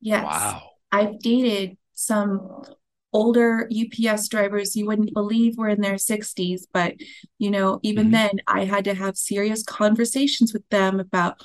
Yes. 0.00 0.24
Wow. 0.24 0.70
I've 0.90 1.18
dated 1.20 1.78
some 1.94 2.64
older 3.12 3.68
UPS 3.70 4.28
drivers 4.28 4.76
you 4.76 4.86
wouldn't 4.86 5.14
believe 5.14 5.56
were 5.56 5.68
in 5.68 5.80
their 5.80 5.94
60s, 5.94 6.62
but 6.72 6.94
you 7.38 7.50
know, 7.50 7.80
even 7.82 8.04
mm-hmm. 8.04 8.12
then 8.12 8.30
I 8.46 8.64
had 8.64 8.84
to 8.84 8.94
have 8.94 9.16
serious 9.16 9.62
conversations 9.62 10.52
with 10.52 10.68
them 10.68 11.00
about 11.00 11.42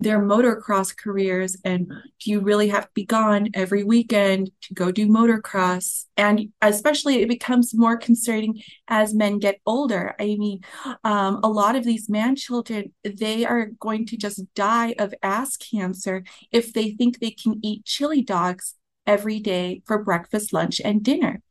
their 0.00 0.20
motocross 0.20 0.96
careers 0.96 1.56
and 1.64 1.86
do 2.20 2.30
you 2.30 2.40
really 2.40 2.68
have 2.68 2.84
to 2.84 2.90
be 2.94 3.04
gone 3.04 3.48
every 3.54 3.84
weekend 3.84 4.50
to 4.60 4.74
go 4.74 4.90
do 4.90 5.06
motocross 5.06 6.04
and 6.16 6.48
especially 6.60 7.22
it 7.22 7.28
becomes 7.28 7.74
more 7.74 7.96
concerning 7.96 8.60
as 8.88 9.14
men 9.14 9.38
get 9.38 9.60
older 9.64 10.14
i 10.18 10.24
mean 10.24 10.60
um, 11.04 11.40
a 11.44 11.48
lot 11.48 11.76
of 11.76 11.84
these 11.84 12.08
man 12.08 12.34
children 12.34 12.92
they 13.04 13.44
are 13.44 13.66
going 13.78 14.04
to 14.04 14.16
just 14.16 14.42
die 14.54 14.94
of 14.98 15.14
ass 15.22 15.56
cancer 15.56 16.24
if 16.50 16.72
they 16.72 16.90
think 16.90 17.18
they 17.18 17.30
can 17.30 17.58
eat 17.62 17.84
chili 17.84 18.20
dogs 18.20 18.74
every 19.06 19.40
day 19.40 19.82
for 19.86 20.02
breakfast 20.02 20.52
lunch 20.52 20.80
and 20.84 21.02
dinner 21.02 21.42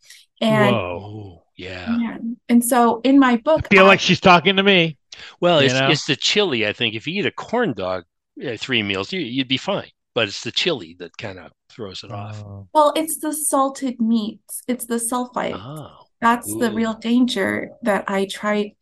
and 0.41 0.75
Whoa. 0.75 1.43
Yeah. 1.55 1.97
yeah. 1.99 2.17
And 2.49 2.63
so 2.63 3.01
in 3.03 3.19
my 3.19 3.37
book, 3.37 3.67
I 3.71 3.75
feel 3.75 3.85
I, 3.85 3.89
like 3.89 3.99
she's 3.99 4.19
talking 4.19 4.55
to 4.57 4.63
me. 4.63 4.97
Well, 5.39 5.59
it's, 5.59 5.73
it's 5.75 6.05
the 6.05 6.15
chili. 6.15 6.67
I 6.67 6.73
think 6.73 6.95
if 6.95 7.07
you 7.07 7.19
eat 7.19 7.25
a 7.25 7.31
corn 7.31 7.73
dog, 7.73 8.03
uh, 8.45 8.57
three 8.57 8.81
meals, 8.81 9.13
you, 9.13 9.41
would 9.41 9.47
be 9.47 9.57
fine. 9.57 9.89
But 10.15 10.27
it's 10.27 10.43
the 10.43 10.51
chili 10.51 10.95
that 10.99 11.17
kind 11.17 11.39
of 11.39 11.51
throws 11.69 12.03
it 12.03 12.11
off. 12.11 12.43
Oh. 12.43 12.67
Well, 12.73 12.93
it's 12.95 13.17
the 13.17 13.33
salted 13.33 13.99
meats. 13.99 14.61
It's 14.67 14.85
the 14.85 14.95
sulfite. 14.95 15.55
Oh. 15.55 16.05
That's 16.21 16.49
Ooh. 16.49 16.59
the 16.59 16.71
real 16.71 16.93
danger 16.93 17.71
that 17.83 18.05
I 18.07 18.25
try 18.25 18.73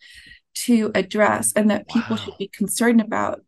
to 0.54 0.92
address 0.96 1.54
and 1.56 1.70
that 1.72 1.88
people 1.88 2.16
wow. 2.16 2.24
should 2.24 2.38
be 2.38 2.48
concerned 2.48 3.02
about. 3.02 3.42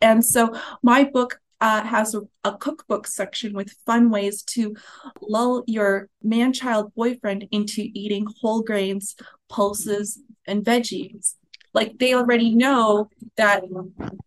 And 0.00 0.24
so 0.24 0.58
my 0.82 1.04
book 1.04 1.40
uh, 1.62 1.84
has 1.84 2.12
a, 2.12 2.22
a, 2.42 2.56
cookbook 2.56 3.06
section 3.06 3.52
with 3.52 3.72
fun 3.86 4.10
ways 4.10 4.42
to 4.42 4.74
lull 5.20 5.62
your 5.68 6.08
man 6.20 6.52
child 6.52 6.92
boyfriend 6.96 7.46
into 7.52 7.86
eating 7.94 8.26
whole 8.40 8.62
grains, 8.62 9.14
pulses, 9.48 10.18
and 10.44 10.64
veggies. 10.64 11.34
Like 11.72 11.98
they 11.98 12.14
already 12.14 12.52
know 12.52 13.08
that 13.36 13.62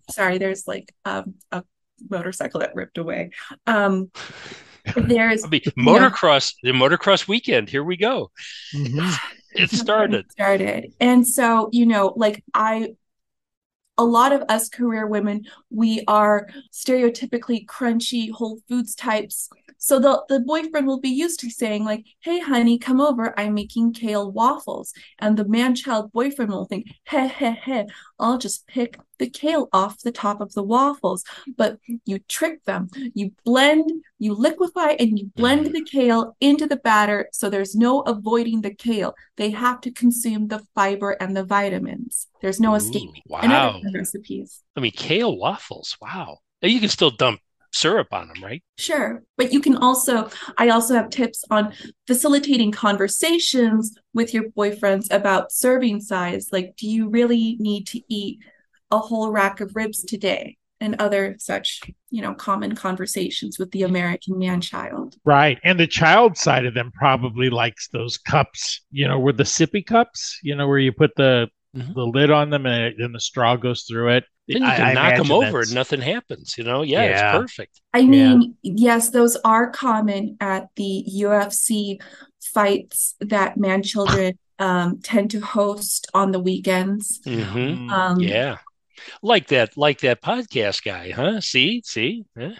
sorry 0.10 0.38
there's 0.38 0.66
like 0.66 0.96
um, 1.04 1.36
a 1.52 1.62
motorcycle 2.10 2.62
that 2.62 2.74
ripped 2.74 2.98
away. 2.98 3.32
Um 3.68 4.12
there's 4.96 5.44
I 5.44 5.50
mean, 5.50 5.62
motocross 5.78 6.54
the 6.64 6.72
motocross 6.72 7.28
weekend 7.28 7.70
here 7.70 7.84
we 7.84 7.98
go. 7.98 8.32
Mm-hmm. 8.74 9.10
it 9.56 9.72
started. 9.72 10.22
It 10.22 10.32
started. 10.32 10.94
And 11.02 11.28
so 11.28 11.70
you 11.74 11.86
know 11.86 12.14
like 12.16 12.44
i 12.54 12.96
a 13.98 14.04
lot 14.04 14.34
of 14.34 14.44
us 14.50 14.70
career 14.70 15.08
women 15.08 15.46
we 15.70 16.04
are 16.08 16.48
stereotypically 16.72 17.66
crunchy 17.66 18.32
whole 18.32 18.60
foods 18.68 18.96
types 18.96 19.50
So 19.86 20.00
the, 20.00 20.24
the 20.30 20.40
boyfriend 20.40 20.88
will 20.88 21.00
be 21.00 21.10
used 21.10 21.40
to 21.42 21.50
saying, 21.52 21.86
like, 21.86 22.06
hey, 22.22 22.40
honey, 22.40 22.80
come 22.80 23.00
over. 23.00 23.38
I'm 23.40 23.54
making 23.54 23.94
kale 23.94 24.32
waffles. 24.32 24.94
And 25.20 25.38
the 25.38 25.46
man 25.48 25.76
child 25.76 26.12
boyfriend 26.12 26.50
will 26.50 26.66
think, 26.66 26.88
hey, 27.04 27.28
hey, 27.28 27.52
hey, 27.52 27.86
I'll 28.20 28.40
just 28.40 28.66
pick 28.66 28.98
the 29.20 29.30
kale 29.30 29.70
off 29.72 30.02
the 30.02 30.12
top 30.12 30.42
of 30.42 30.54
the 30.54 30.64
waffles. 30.64 31.24
But 31.56 31.78
you 32.04 32.18
trick 32.28 32.64
them. 32.66 32.90
You 33.14 33.34
blend, 33.44 33.92
you 34.18 34.34
liquefy, 34.34 34.94
and 34.94 35.20
you 35.20 35.28
blend 35.36 35.68
Mhm. 35.68 35.74
the 35.74 35.84
kale 35.84 36.36
into 36.42 36.66
the 36.66 36.78
batter. 36.78 37.30
So 37.32 37.52
there's 37.52 37.76
no 37.76 38.00
avoiding 38.02 38.62
the 38.62 38.74
kale. 38.74 39.14
They 39.38 39.52
have 39.52 39.82
to 39.82 39.92
consume 39.92 40.48
the 40.48 40.64
fiber 40.74 41.12
and 41.12 41.38
the 41.38 41.44
vitamins. 41.44 42.26
There's 42.42 42.60
no 42.60 42.72
Ooh, 42.72 42.78
escaping. 42.78 43.22
wow. 43.28 43.42
And 43.44 43.54
other 43.54 44.00
recipes. 44.00 44.64
I 44.76 44.80
mean, 44.80 44.94
kale 44.94 45.38
waffles. 45.38 45.96
Wow. 46.02 46.40
You 46.64 46.80
can 46.80 46.90
still 46.90 47.12
dump 47.12 47.40
syrup 47.76 48.08
on 48.12 48.28
them, 48.30 48.44
right? 48.44 48.64
Sure. 48.78 49.24
But 49.38 49.54
you 49.54 49.60
can 49.60 49.76
also, 49.78 50.30
I 50.58 50.70
also 50.70 50.94
have 50.96 51.10
tips 51.10 51.44
on 51.52 51.74
facilitating 52.08 52.72
conversations 52.72 53.96
with 54.14 54.34
your 54.34 54.46
boyfriends 54.52 55.12
about 55.12 55.52
serving 55.52 56.02
size. 56.02 56.50
Like, 56.52 56.76
do 56.78 56.88
you 56.88 57.10
really 57.10 57.58
need 57.60 57.88
to 57.88 58.02
eat 58.08 58.40
a 58.92 58.98
whole 59.00 59.30
rack 59.32 59.62
of 59.62 59.76
ribs 59.76 60.04
today? 60.04 60.58
And 60.82 60.96
other 61.00 61.38
such, 61.40 61.82
you 62.10 62.22
know, 62.22 62.34
common 62.34 62.76
conversations 62.76 63.58
with 63.58 63.72
the 63.72 63.84
American 63.84 64.38
man 64.38 64.60
child. 64.60 65.16
Right. 65.24 65.58
And 65.64 65.80
the 65.80 65.88
child 65.88 66.38
side 66.38 66.66
of 66.66 66.74
them 66.74 66.92
probably 66.94 67.50
likes 67.50 67.88
those 67.88 68.18
cups, 68.18 68.82
you 68.92 69.08
know, 69.08 69.18
where 69.18 69.32
the 69.34 69.44
sippy 69.44 69.84
cups, 69.86 70.38
you 70.44 70.54
know, 70.54 70.68
where 70.68 70.78
you 70.78 70.92
put 70.92 71.16
the 71.16 71.48
Mhm. 71.76 71.94
the 71.94 72.06
lid 72.06 72.32
on 72.32 72.50
them 72.50 72.66
and, 72.66 72.84
it- 72.94 73.00
and 73.02 73.14
the 73.16 73.20
straw 73.20 73.56
goes 73.56 73.84
through 73.84 74.10
it. 74.12 74.26
Then 74.48 74.62
you 74.62 74.68
can 74.70 74.82
I 74.82 74.94
knock 74.94 75.18
them 75.18 75.32
over 75.32 75.46
that's- 75.46 75.68
and 75.70 75.76
nothing 75.76 76.02
happens. 76.02 76.56
You 76.58 76.64
know, 76.66 76.82
yeah, 76.84 77.04
Yeah. 77.04 77.12
it's 77.34 77.42
perfect. 77.42 77.82
I 77.94 78.06
mean, 78.06 78.56
yes, 78.62 79.10
those 79.10 79.36
are 79.44 79.70
common 79.72 80.38
at 80.40 80.68
the 80.76 81.04
UFC 81.16 82.00
fights 82.42 83.16
that 83.22 83.58
man 83.58 83.82
children 83.84 84.38
um, 84.60 85.00
tend 85.04 85.32
to 85.32 85.40
host 85.42 86.08
on 86.14 86.32
the 86.32 86.40
weekends. 86.40 87.20
hmm 87.26 87.32
Mm. 87.32 87.92
Um, 87.92 88.20
Yeah. 88.22 88.58
Like 89.22 89.48
that, 89.48 89.76
like 89.78 90.00
that 90.02 90.22
podcast 90.22 90.84
guy, 90.84 91.12
huh? 91.12 91.42
See, 91.42 91.82
see, 91.86 92.24
yeah. 92.38 92.56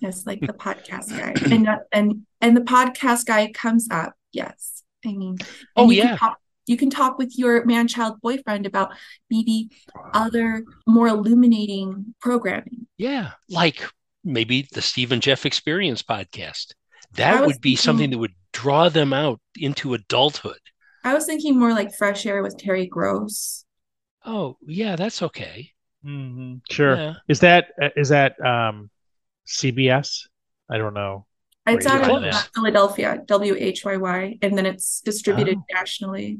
Yes, 0.00 0.26
like 0.26 0.40
the 0.40 0.52
podcast 0.52 1.08
guy, 1.10 1.32
and 1.54 1.68
and 1.92 2.26
and 2.40 2.56
the 2.56 2.60
podcast 2.60 3.24
guy 3.26 3.50
comes 3.52 3.88
up. 3.90 4.12
Yes, 4.32 4.82
I 5.04 5.12
mean, 5.12 5.38
Oh, 5.76 5.90
you 5.90 6.02
can 6.02 6.10
yeah. 6.10 6.16
talk, 6.16 6.38
you 6.70 6.76
can 6.76 6.88
talk 6.88 7.18
with 7.18 7.36
your 7.36 7.64
man-child 7.64 8.20
boyfriend 8.22 8.64
about 8.64 8.92
maybe 9.28 9.70
other 10.14 10.62
more 10.86 11.08
illuminating 11.08 12.14
programming. 12.20 12.86
Yeah, 12.96 13.32
like 13.48 13.84
maybe 14.22 14.68
the 14.72 14.80
Steve 14.80 15.10
and 15.10 15.20
Jeff 15.20 15.44
Experience 15.44 16.00
podcast. 16.00 16.74
That 17.14 17.44
would 17.44 17.60
be 17.60 17.74
something 17.74 18.10
that 18.10 18.18
would 18.18 18.34
draw 18.52 18.88
them 18.88 19.12
out 19.12 19.40
into 19.58 19.94
adulthood. 19.94 20.60
I 21.02 21.12
was 21.12 21.26
thinking 21.26 21.58
more 21.58 21.72
like 21.72 21.92
Fresh 21.92 22.24
Air 22.24 22.40
with 22.40 22.56
Terry 22.56 22.86
Gross. 22.86 23.64
Oh, 24.24 24.56
yeah, 24.64 24.94
that's 24.94 25.22
okay. 25.22 25.72
Mhm. 26.06 26.60
Sure. 26.70 26.94
Yeah. 26.94 27.14
Is 27.26 27.40
that 27.40 27.72
uh, 27.82 27.88
that 28.10 28.40
um 28.46 28.90
CBS? 29.44 30.28
I 30.70 30.78
don't 30.78 30.94
know. 30.94 31.26
It's 31.66 31.86
out 31.86 32.00
of 32.00 32.06
find 32.06 32.24
uh, 32.26 32.30
that? 32.30 32.48
Philadelphia, 32.54 33.22
WHYY, 33.26 34.38
and 34.42 34.56
then 34.56 34.66
it's 34.66 35.00
distributed 35.00 35.56
Oh. 35.58 35.64
nationally 35.72 36.38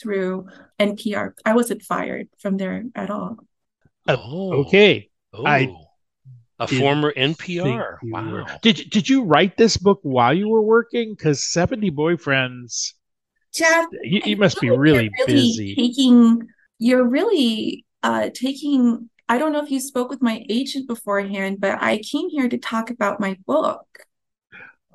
through 0.00 0.48
NPR. 0.78 1.34
I 1.44 1.54
wasn't 1.54 1.82
fired 1.82 2.28
from 2.38 2.56
there 2.56 2.84
at 2.94 3.10
all. 3.10 3.38
Uh, 4.06 4.16
Oh, 4.18 4.52
Okay. 4.66 5.10
Oh, 5.32 5.46
I 5.46 5.68
a 6.60 6.66
former 6.68 7.12
NPR. 7.16 7.98
Wow. 8.04 8.30
were- 8.30 8.46
Did 8.62 8.90
did 8.90 9.08
you 9.08 9.24
write 9.24 9.56
this 9.56 9.76
book 9.76 9.98
while 10.02 10.32
you 10.34 10.48
were 10.48 10.62
working? 10.62 11.14
Because 11.14 11.50
70 11.50 11.90
boyfriends, 11.90 12.92
Jeff, 13.52 13.86
you, 14.02 14.20
you 14.24 14.36
must 14.36 14.60
be 14.60 14.68
feel 14.68 14.78
really, 14.78 15.10
you're 15.18 15.26
busy. 15.26 15.74
Taking, 15.74 16.46
you're 16.78 17.08
really 17.08 17.84
uh, 18.02 18.30
taking. 18.34 19.10
I 19.28 19.38
don't 19.38 19.52
know 19.52 19.62
if 19.64 19.70
you 19.70 19.80
spoke 19.80 20.10
with 20.10 20.22
my 20.22 20.44
agent 20.48 20.86
beforehand, 20.86 21.58
but 21.60 21.82
I 21.82 21.98
came 21.98 22.28
here 22.28 22.48
to 22.48 22.58
talk 22.58 22.90
about 22.90 23.20
my 23.20 23.36
book. 23.46 23.86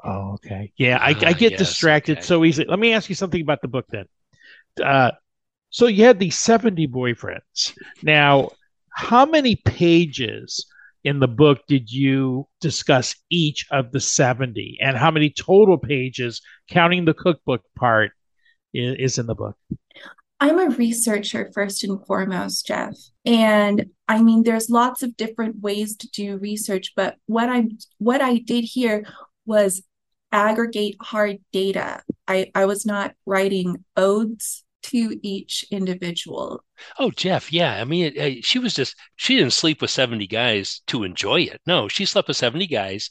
Oh, 0.03 0.33
okay. 0.35 0.71
Yeah, 0.77 0.97
I, 1.01 1.11
Ah, 1.11 1.25
I 1.27 1.33
get 1.33 1.51
yes, 1.51 1.59
distracted 1.59 2.19
okay. 2.19 2.25
so 2.25 2.45
easily. 2.45 2.67
Let 2.69 2.79
me 2.79 2.93
ask 2.93 3.09
you 3.09 3.15
something 3.15 3.41
about 3.41 3.61
the 3.61 3.67
book 3.67 3.85
then. 3.89 4.05
Uh, 4.83 5.11
so 5.69 5.87
you 5.87 6.03
had 6.03 6.19
these 6.19 6.37
70 6.37 6.87
boyfriends. 6.87 7.73
Now, 8.01 8.49
how 8.91 9.25
many 9.25 9.55
pages 9.55 10.65
in 11.03 11.19
the 11.19 11.27
book 11.27 11.59
did 11.67 11.91
you 11.91 12.47
discuss 12.59 13.15
each 13.29 13.65
of 13.71 13.91
the 13.91 13.99
70? 13.99 14.79
And 14.81 14.97
how 14.97 15.11
many 15.11 15.29
total 15.29 15.77
pages, 15.77 16.41
counting 16.69 17.05
the 17.05 17.13
cookbook 17.13 17.61
part, 17.77 18.11
is, 18.73 19.17
in 19.17 19.25
the 19.25 19.35
book? 19.35 19.57
I'm 20.39 20.59
a 20.59 20.69
researcher 20.75 21.51
first 21.53 21.83
and 21.83 22.05
foremost, 22.05 22.65
Jeff. 22.65 22.95
And 23.25 23.87
I 24.07 24.21
mean, 24.21 24.43
there's 24.43 24.69
lots 24.69 25.03
of 25.03 25.17
different 25.17 25.59
ways 25.59 25.97
to 25.97 26.09
do 26.09 26.37
research, 26.37 26.93
but 26.95 27.15
what 27.25 27.49
I'm 27.49 27.77
what 27.97 28.21
I 28.21 28.37
did 28.37 28.63
here 28.63 29.05
was 29.45 29.83
aggregate 30.31 30.95
hard 31.01 31.37
data. 31.51 32.01
I, 32.27 32.51
I 32.55 32.65
was 32.65 32.85
not 32.85 33.13
writing 33.25 33.83
odes 33.97 34.63
to 34.83 35.19
each 35.23 35.65
individual. 35.71 36.63
Oh, 36.97 37.11
Jeff, 37.11 37.51
yeah. 37.51 37.81
I 37.81 37.83
mean, 37.83 38.13
it, 38.15 38.17
uh, 38.39 38.41
she 38.43 38.59
was 38.59 38.73
just, 38.73 38.95
she 39.15 39.35
didn't 39.35 39.53
sleep 39.53 39.81
with 39.81 39.91
70 39.91 40.27
guys 40.27 40.81
to 40.87 41.03
enjoy 41.03 41.41
it. 41.41 41.61
No, 41.65 41.87
she 41.87 42.05
slept 42.05 42.27
with 42.27 42.37
70 42.37 42.67
guys 42.67 43.09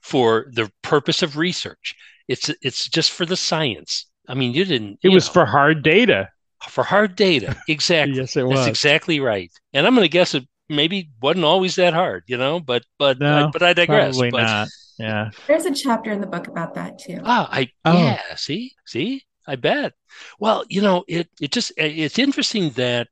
for 0.00 0.46
the 0.52 0.70
purpose 0.82 1.22
of 1.22 1.36
research. 1.36 1.94
It's 2.28 2.50
it's 2.62 2.88
just 2.88 3.10
for 3.12 3.26
the 3.26 3.36
science. 3.36 4.06
I 4.28 4.34
mean, 4.34 4.52
you 4.54 4.64
didn't, 4.64 5.00
It 5.02 5.10
you 5.10 5.12
was 5.12 5.26
know, 5.26 5.32
for 5.32 5.46
hard 5.46 5.82
data. 5.82 6.28
for 6.68 6.84
hard 6.84 7.16
data. 7.16 7.56
Exactly. 7.68 8.16
Yes, 8.16 8.36
it 8.36 8.46
That's 8.48 8.66
was. 8.66 8.66
exactly 8.66 9.20
right. 9.20 9.50
And 9.72 9.86
I'm 9.86 9.94
going 9.94 10.04
to 10.04 10.08
guess 10.12 10.34
it 10.34 10.46
maybe 10.68 11.10
wasn't 11.22 11.44
always 11.44 11.76
that 11.76 11.94
hard, 11.94 12.24
you 12.26 12.36
know, 12.36 12.60
but 12.60 12.84
but 12.98 13.18
No, 13.18 13.48
I, 13.48 13.50
but 13.52 13.62
I 13.62 13.72
digress. 13.74 14.16
Probably 14.16 14.30
but 14.30 14.42
not. 14.42 14.68
Yeah. 14.98 15.30
There's 15.46 15.64
a 15.64 15.74
chapter 15.74 16.10
in 16.10 16.20
the 16.20 16.26
book 16.26 16.48
about 16.48 16.74
that 16.74 16.98
too. 16.98 17.20
ah, 17.24 17.48
I 17.50 17.70
Oh. 17.84 17.96
yeah, 17.98 18.34
see? 18.36 18.72
See? 18.86 19.22
I 19.46 19.56
bet. 19.56 19.94
Well, 20.38 20.64
you 20.68 20.82
know, 20.82 21.04
it 21.08 21.28
it 21.40 21.52
just 21.52 21.72
it's 21.76 22.18
interesting 22.18 22.70
that 22.70 23.08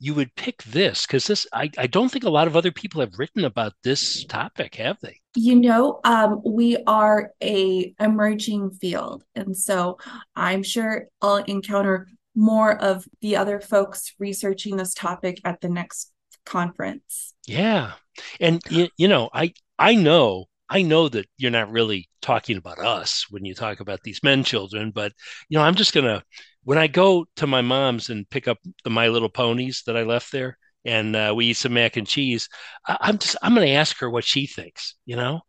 you 0.00 0.14
would 0.14 0.34
pick 0.36 0.62
this 0.64 1.06
because 1.06 1.26
this 1.26 1.46
I, 1.52 1.70
I 1.78 1.86
don't 1.86 2.10
think 2.10 2.24
a 2.24 2.30
lot 2.30 2.46
of 2.46 2.56
other 2.56 2.70
people 2.70 3.00
have 3.00 3.18
written 3.18 3.44
about 3.44 3.72
this 3.82 4.24
topic, 4.26 4.74
have 4.76 4.98
they? 5.00 5.20
You 5.34 5.56
know, 5.56 6.00
um, 6.04 6.42
we 6.44 6.76
are 6.86 7.32
a 7.42 7.94
emerging 7.98 8.72
field, 8.72 9.24
and 9.34 9.56
so 9.56 9.98
I'm 10.36 10.62
sure 10.62 11.06
I'll 11.22 11.36
encounter 11.36 12.06
more 12.34 12.76
of 12.80 13.06
the 13.22 13.36
other 13.36 13.58
folks 13.60 14.14
researching 14.18 14.76
this 14.76 14.94
topic 14.94 15.40
at 15.44 15.60
the 15.60 15.68
next 15.68 16.12
conference. 16.44 17.34
Yeah. 17.46 17.92
And 18.40 18.60
you, 18.68 18.88
you 18.96 19.08
know, 19.08 19.30
I 19.32 19.54
I 19.78 19.94
know 19.94 20.46
I 20.70 20.82
know 20.82 21.08
that 21.08 21.26
you're 21.38 21.50
not 21.50 21.70
really 21.70 22.08
talking 22.20 22.56
about 22.56 22.78
us 22.78 23.26
when 23.30 23.44
you 23.44 23.54
talk 23.54 23.80
about 23.80 24.02
these 24.02 24.22
men 24.22 24.44
children, 24.44 24.90
but 24.90 25.12
you 25.48 25.58
know, 25.58 25.64
I'm 25.64 25.74
just 25.74 25.94
gonna 25.94 26.22
when 26.64 26.78
I 26.78 26.86
go 26.86 27.26
to 27.36 27.46
my 27.46 27.62
mom's 27.62 28.10
and 28.10 28.28
pick 28.28 28.48
up 28.48 28.58
the 28.84 28.90
My 28.90 29.08
Little 29.08 29.30
Ponies 29.30 29.82
that 29.86 29.96
I 29.96 30.02
left 30.02 30.32
there, 30.32 30.58
and 30.84 31.16
uh, 31.16 31.32
we 31.34 31.46
eat 31.46 31.54
some 31.54 31.74
mac 31.74 31.96
and 31.96 32.06
cheese, 32.06 32.48
I, 32.86 32.98
I'm 33.00 33.18
just 33.18 33.36
I'm 33.42 33.54
gonna 33.54 33.68
ask 33.68 33.98
her 34.00 34.10
what 34.10 34.24
she 34.24 34.46
thinks. 34.46 34.94
You 35.06 35.16
know? 35.16 35.40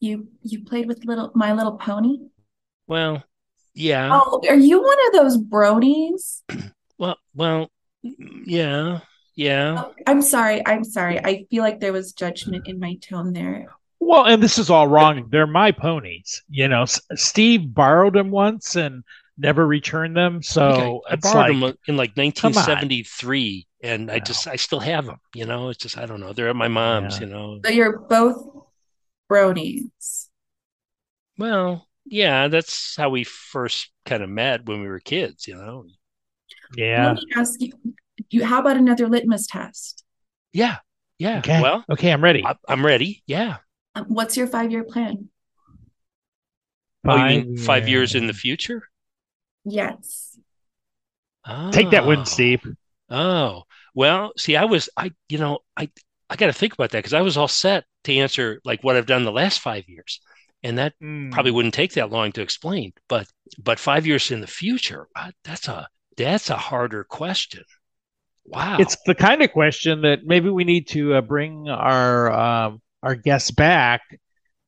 You 0.00 0.28
you 0.42 0.64
played 0.64 0.88
with 0.88 1.04
little 1.04 1.30
My 1.34 1.52
Little 1.52 1.76
Pony? 1.76 2.18
Well, 2.86 3.22
yeah. 3.74 4.10
Oh, 4.12 4.40
are 4.48 4.56
you 4.56 4.82
one 4.82 4.98
of 5.06 5.12
those 5.12 5.38
bronies? 5.38 6.42
Well, 6.98 7.16
well, 7.34 7.68
yeah, 8.02 9.00
yeah. 9.34 9.86
Oh, 9.86 9.94
I'm 10.06 10.22
sorry. 10.22 10.64
I'm 10.64 10.84
sorry. 10.84 11.18
I 11.18 11.46
feel 11.50 11.64
like 11.64 11.80
there 11.80 11.92
was 11.92 12.12
judgment 12.12 12.68
in 12.68 12.78
my 12.78 12.94
tone 13.02 13.32
there. 13.32 13.66
Well, 14.04 14.26
and 14.26 14.42
this 14.42 14.58
is 14.58 14.68
all 14.68 14.88
wrong. 14.88 15.28
They're 15.30 15.46
my 15.46 15.70
ponies. 15.70 16.42
You 16.48 16.66
know, 16.66 16.82
S- 16.82 17.00
Steve 17.14 17.72
borrowed 17.72 18.14
them 18.14 18.30
once 18.30 18.74
and 18.74 19.04
never 19.38 19.64
returned 19.64 20.16
them. 20.16 20.42
So 20.42 21.02
I, 21.06 21.12
I 21.12 21.14
it's 21.14 21.22
borrowed 21.22 21.56
like, 21.56 21.74
them 21.74 21.78
in 21.86 21.96
like 21.96 22.10
on. 22.18 22.24
1973, 22.24 23.66
and 23.82 24.10
I 24.10 24.18
just 24.18 24.48
I 24.48 24.56
still 24.56 24.80
have 24.80 25.06
them. 25.06 25.18
You 25.34 25.46
know, 25.46 25.68
it's 25.68 25.78
just 25.78 25.96
I 25.96 26.06
don't 26.06 26.18
know. 26.18 26.32
They're 26.32 26.48
at 26.48 26.56
my 26.56 26.66
mom's. 26.66 27.20
Yeah. 27.20 27.26
You 27.26 27.32
know. 27.32 27.60
So 27.64 27.70
you're 27.70 28.00
both 28.00 28.44
bronies. 29.30 30.26
Well, 31.38 31.86
yeah, 32.04 32.48
that's 32.48 32.96
how 32.96 33.08
we 33.08 33.22
first 33.22 33.88
kind 34.04 34.24
of 34.24 34.28
met 34.28 34.66
when 34.66 34.80
we 34.80 34.88
were 34.88 35.00
kids. 35.00 35.46
You 35.46 35.54
know. 35.54 35.86
yeah. 36.76 37.12
Let 37.12 37.16
me 37.22 37.32
ask 37.36 37.60
you, 37.60 37.72
you, 38.30 38.44
how 38.44 38.60
about 38.60 38.76
another 38.76 39.08
litmus 39.08 39.46
test? 39.46 40.04
Yeah, 40.52 40.78
yeah. 41.18 41.38
Okay. 41.38 41.62
Well, 41.62 41.84
okay, 41.88 42.12
I'm 42.12 42.22
ready. 42.22 42.44
I, 42.44 42.56
I'm 42.68 42.84
ready. 42.84 43.22
Yeah. 43.26 43.58
Um, 43.94 44.06
what's 44.08 44.36
your 44.36 44.46
five-year 44.46 44.84
plan? 44.84 45.28
oh, 47.06 47.16
you 47.16 47.24
mean 47.44 47.56
five 47.56 47.88
years 47.88 48.14
in 48.14 48.26
the 48.26 48.32
future? 48.32 48.82
Yes. 49.64 50.38
Take 51.72 51.90
that 51.90 52.04
Oh. 52.04 52.06
one, 52.06 52.24
Steve. 52.24 52.60
Oh, 53.10 53.64
well, 53.94 54.32
see, 54.38 54.56
I 54.56 54.64
was, 54.64 54.88
I, 54.96 55.10
you 55.28 55.38
know, 55.38 55.58
I, 55.76 55.90
I 56.30 56.36
got 56.36 56.46
to 56.46 56.52
think 56.52 56.72
about 56.72 56.90
that 56.90 56.98
because 56.98 57.12
I 57.12 57.20
was 57.22 57.36
all 57.36 57.48
set 57.48 57.84
to 58.04 58.14
answer 58.14 58.60
like 58.64 58.82
what 58.82 58.96
I've 58.96 59.06
done 59.06 59.24
the 59.24 59.32
last 59.32 59.60
five 59.60 59.84
years. 59.88 60.20
and 60.64 60.78
that 60.78 60.94
Mm. 61.02 61.32
probably 61.32 61.50
wouldn't 61.50 61.74
take 61.74 61.94
that 61.94 62.10
long 62.10 62.30
to 62.32 62.40
explain. 62.40 62.92
But 63.08 63.26
but 63.58 63.80
five 63.80 64.06
years 64.06 64.30
in 64.30 64.40
the 64.40 64.46
future, 64.46 65.08
uh, 65.16 65.32
that's 65.42 65.66
a 65.66 65.88
that's 66.16 66.50
a 66.50 66.56
harder 66.56 67.02
question. 67.02 67.64
Wow, 68.44 68.76
It's 68.78 68.96
the 69.04 69.16
kind 69.16 69.42
of 69.42 69.50
question 69.50 70.02
that 70.02 70.20
maybe 70.24 70.50
we 70.50 70.62
need 70.62 70.86
to 70.90 71.14
uh, 71.14 71.20
bring 71.20 71.68
our 71.68 72.30
um, 72.32 72.80
our 73.02 73.14
guests 73.14 73.50
back 73.50 74.02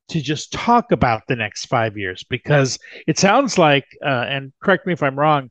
to 0.09 0.21
just 0.21 0.51
talk 0.51 0.91
about 0.91 1.23
the 1.27 1.35
next 1.35 1.65
five 1.65 1.97
years 1.97 2.23
because 2.29 2.77
it 3.07 3.17
sounds 3.17 3.57
like, 3.57 3.85
uh, 4.05 4.25
and 4.27 4.53
correct 4.61 4.85
me 4.85 4.93
if 4.93 5.01
I'm 5.01 5.17
wrong, 5.17 5.49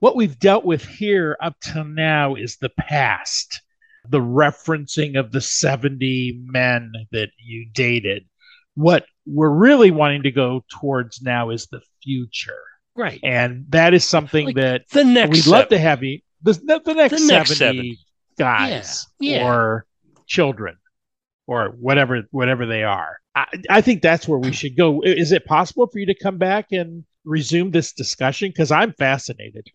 what 0.00 0.16
we've 0.16 0.38
dealt 0.38 0.64
with 0.64 0.84
here 0.84 1.36
up 1.40 1.54
till 1.60 1.84
now 1.84 2.34
is 2.34 2.56
the 2.56 2.68
past, 2.78 3.62
the 4.08 4.20
referencing 4.20 5.18
of 5.18 5.32
the 5.32 5.40
70 5.40 6.42
men 6.44 6.92
that 7.12 7.30
you 7.38 7.66
dated. 7.72 8.26
What 8.74 9.06
we're 9.24 9.48
really 9.48 9.90
wanting 9.90 10.24
to 10.24 10.30
go 10.30 10.64
towards 10.68 11.22
now 11.22 11.50
is 11.50 11.66
the 11.68 11.80
future, 12.02 12.62
right. 12.96 13.20
and 13.22 13.64
that 13.70 13.94
is 13.94 14.04
something 14.04 14.46
Like 14.46 14.56
that 14.56 14.82
The 14.90 15.04
next 15.04 15.30
we'd 15.30 15.46
love 15.46 15.68
to 15.68 15.78
have 15.78 16.02
you 16.02 16.20
the, 16.42 16.52
the, 16.52 16.92
next, 16.92 17.20
The 17.20 17.26
next 17.26 17.56
70, 17.56 17.56
70. 17.56 17.98
guys 18.36 19.06
Yeah, 19.18 19.38
yeah. 19.38 19.46
or 19.46 19.86
children 20.26 20.76
or 21.46 21.74
whatever 21.80 22.22
whatever 22.30 22.66
they 22.66 22.84
are. 22.84 23.18
I, 23.34 23.46
I 23.70 23.80
think 23.80 24.02
that's 24.02 24.28
where 24.28 24.38
we 24.38 24.52
should 24.60 24.76
go. 24.76 25.02
Is 25.02 25.32
it 25.32 25.44
possible 25.44 25.86
for 25.86 25.98
you 25.98 26.06
to 26.06 26.14
come 26.14 26.38
back 26.38 26.66
and 26.72 27.04
resume 27.24 27.70
this 27.70 27.92
discussion? 27.92 28.50
Because 28.50 28.70
i'm 28.70 28.92
fascinated. 28.92 29.66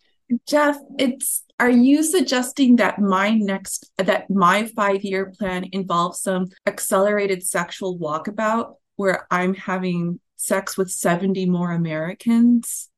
Jeff, 0.46 0.76
it's 0.98 1.42
are 1.58 1.70
you 1.70 2.02
suggesting 2.02 2.76
that 2.76 2.98
my 2.98 3.30
next 3.30 3.90
that 3.98 4.30
my 4.30 4.66
five-year 4.66 5.32
plan 5.38 5.64
involves 5.72 6.20
some 6.20 6.46
accelerated 6.66 7.42
sexual 7.42 7.98
walkabout 7.98 8.76
where 8.96 9.26
I'm 9.30 9.54
having 9.54 10.20
sex 10.36 10.76
with 10.76 10.90
70 10.90 11.46
more 11.46 11.72
Americans? 11.72 12.89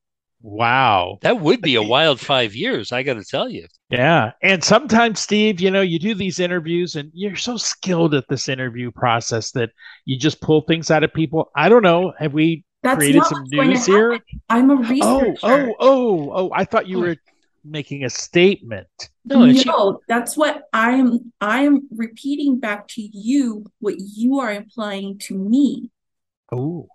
Wow 0.43 1.19
That 1.23 1.41
would 1.41 1.61
be 1.63 1.77
a 1.77 1.83
wild 1.83 2.21
five 2.21 2.55
years. 2.55 2.93
I 2.93 3.03
got 3.03 3.15
to 3.15 3.25
tell 3.25 3.49
you. 3.49 3.67
yeah 3.91 4.33
and 4.43 4.63
sometimes 4.65 5.21
steve 5.21 5.61
you 5.61 5.71
know 5.71 5.81
you 5.83 5.99
do 5.99 6.15
these 6.15 6.41
interviews 6.41 6.97
and 6.97 7.11
you're 7.15 7.37
so 7.37 7.57
skilled 7.57 8.15
at 8.15 8.25
this 8.29 8.49
interview 8.49 8.91
process 8.91 9.53
that 9.53 9.71
you 10.05 10.19
just 10.19 10.41
pull 10.41 10.63
things 10.63 10.91
out 10.91 11.05
of 11.05 11.13
people 11.15 11.51
i 11.55 11.69
don't 11.69 11.83
know 11.83 12.13
have 12.19 12.33
we 12.33 12.65
That's 12.83 12.97
created 12.97 13.19
not 13.19 13.29
some 13.29 13.41
what's 13.41 13.51
going 13.53 13.69
to 13.69 13.75
news 13.75 13.87
here. 13.87 14.19
I'm 14.49 14.71
a 14.71 14.75
oh 14.75 14.79
researcher. 14.79 15.39
oh 15.43 15.43
oh 15.43 15.75
oh 15.79 16.31
oh. 16.35 16.51
i 16.55 16.65
thought 16.65 16.89
you 16.89 16.99
were 16.99 17.17
making 17.65 18.03
a 18.05 18.11
statement 18.11 18.89
No, 19.25 19.45
it's 19.45 19.65
no, 19.65 20.01
that's 20.09 20.37
what 20.37 20.65
I 20.73 20.93
am. 20.93 21.33
I 21.41 21.63
am 21.63 21.87
repeating 21.95 22.59
back 22.59 22.89
to 22.89 23.03
you 23.03 23.67
what 23.79 23.95
you 23.99 24.41
are 24.41 24.53
implying 24.53 25.19
to 25.27 25.35
me. 25.39 25.91
oh 26.51 26.89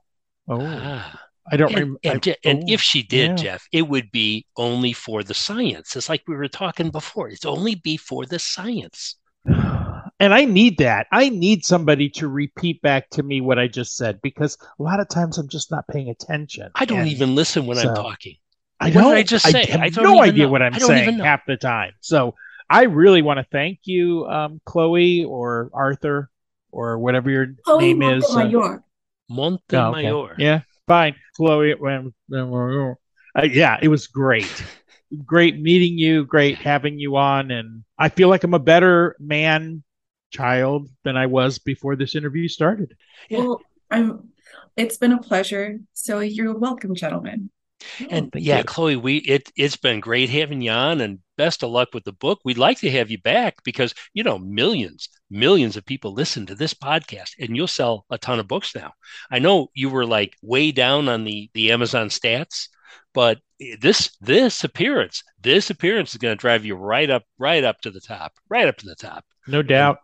oh 0.49 0.59
Ah. 0.61 1.21
I 1.51 1.57
don't 1.57 1.69
And, 1.69 1.77
remember. 1.79 1.99
and, 2.03 2.21
Je- 2.23 2.35
and 2.43 2.59
oh, 2.63 2.65
if 2.73 2.81
she 2.81 3.03
did, 3.03 3.29
yeah. 3.31 3.35
Jeff, 3.35 3.67
it 3.71 3.87
would 3.87 4.11
be 4.11 4.45
only 4.57 4.93
for 4.93 5.23
the 5.23 5.33
science. 5.33 5.95
It's 5.95 6.09
like 6.09 6.23
we 6.27 6.35
were 6.35 6.47
talking 6.47 6.89
before. 6.89 7.29
It's 7.29 7.45
only 7.45 7.75
be 7.75 7.95
for 7.97 8.25
the 8.25 8.39
science. 8.39 9.15
and 9.45 10.33
I 10.33 10.45
need 10.45 10.77
that. 10.79 11.07
I 11.11 11.29
need 11.29 11.63
somebody 11.63 12.09
to 12.11 12.27
repeat 12.27 12.81
back 12.81 13.09
to 13.11 13.23
me 13.23 13.39
what 13.41 13.57
I 13.59 13.67
just 13.67 13.95
said 13.95 14.19
because 14.21 14.57
a 14.79 14.83
lot 14.83 14.99
of 14.99 15.07
times 15.09 15.37
I'm 15.37 15.47
just 15.47 15.71
not 15.71 15.87
paying 15.87 16.09
attention. 16.09 16.69
I 16.75 16.85
don't 16.85 16.99
And 17.01 17.09
even 17.09 17.33
listen 17.35 17.65
when 17.65 17.77
so- 17.77 17.89
I'm 17.89 17.95
talking. 17.95 18.35
I 18.79 18.87
what 18.89 18.93
did 18.93 18.99
don't. 18.99 19.13
I 19.15 19.23
just 19.23 19.45
say? 19.49 19.65
have 19.67 19.81
I 19.81 19.89
don't 19.89 20.03
no 20.03 20.21
idea 20.21 20.45
know. 20.45 20.51
what 20.51 20.61
I'm 20.61 20.73
I 20.75 20.77
don't 20.77 20.91
even 20.97 21.05
saying 21.15 21.19
half 21.19 21.41
the 21.47 21.57
time. 21.57 21.93
So 22.01 22.35
I 22.69 22.83
really 22.83 23.23
want 23.23 23.39
to 23.39 23.45
thank 23.51 23.79
you, 23.85 24.25
um, 24.27 24.61
Chloe 24.65 25.23
or 25.23 25.71
Arthur 25.73 26.29
or 26.71 26.99
whatever 26.99 27.31
your 27.31 27.47
Chloe 27.65 27.93
name 27.93 28.01
is. 28.03 28.23
uh, 28.29 28.33
Montemayor. 28.35 28.83
Montemayor. 29.29 30.13
Oh, 30.13 30.25
okay. 30.25 30.43
Yeah, 30.43 30.61
fine. 30.87 31.15
Chloe. 31.35 31.73
Uh, 31.73 33.43
yeah, 33.43 33.77
it 33.81 33.87
was 33.87 34.07
great. 34.07 34.63
Great 35.25 35.59
meeting 35.59 35.97
you. 35.97 36.25
Great 36.25 36.57
having 36.57 36.99
you 36.99 37.15
on. 37.15 37.51
And 37.51 37.83
I 37.97 38.09
feel 38.09 38.29
like 38.29 38.43
I'm 38.43 38.53
a 38.53 38.59
better 38.59 39.15
man 39.19 39.83
child 40.31 40.89
than 41.03 41.15
I 41.15 41.27
was 41.27 41.59
before 41.59 41.95
this 41.95 42.15
interview 42.15 42.47
started. 42.47 42.95
Yeah. 43.29 43.39
Well, 43.39 43.61
I'm. 43.91 44.29
It's 44.75 44.97
been 44.97 45.11
a 45.11 45.19
pleasure. 45.21 45.79
So 45.93 46.19
you're 46.19 46.57
welcome, 46.57 46.93
gentlemen. 46.93 47.49
And 48.09 48.31
yeah. 48.35 48.63
Chloe, 48.63 48.95
we 48.95 49.17
it 49.17 49.51
it's 49.55 49.77
been 49.77 49.99
great 49.99 50.29
having 50.29 50.61
you 50.61 50.71
on, 50.71 51.01
and 51.01 51.19
best 51.37 51.63
of 51.63 51.69
luck 51.69 51.89
with 51.93 52.03
the 52.03 52.11
book. 52.11 52.39
We'd 52.43 52.57
like 52.57 52.79
to 52.79 52.91
have 52.91 53.11
you 53.11 53.19
back 53.21 53.63
because 53.63 53.93
you 54.13 54.23
know 54.23 54.37
millions, 54.37 55.09
millions 55.29 55.77
of 55.77 55.85
people 55.85 56.13
listen 56.13 56.45
to 56.45 56.55
this 56.55 56.73
podcast, 56.73 57.31
and 57.39 57.55
you'll 57.55 57.67
sell 57.67 58.05
a 58.09 58.17
ton 58.17 58.39
of 58.39 58.47
books 58.47 58.75
now. 58.75 58.93
I 59.31 59.39
know 59.39 59.69
you 59.73 59.89
were 59.89 60.05
like 60.05 60.35
way 60.41 60.71
down 60.71 61.09
on 61.09 61.23
the 61.23 61.49
the 61.53 61.71
Amazon 61.71 62.09
stats, 62.09 62.67
but 63.13 63.39
this 63.79 64.15
this 64.21 64.63
appearance, 64.63 65.23
this 65.41 65.69
appearance 65.69 66.11
is 66.11 66.17
going 66.17 66.35
to 66.35 66.39
drive 66.39 66.65
you 66.65 66.75
right 66.75 67.09
up, 67.09 67.23
right 67.37 67.63
up 67.63 67.81
to 67.81 67.91
the 67.91 68.01
top, 68.01 68.33
right 68.49 68.67
up 68.67 68.77
to 68.77 68.85
the 68.85 68.95
top. 68.95 69.25
No 69.47 69.61
doubt. 69.61 69.99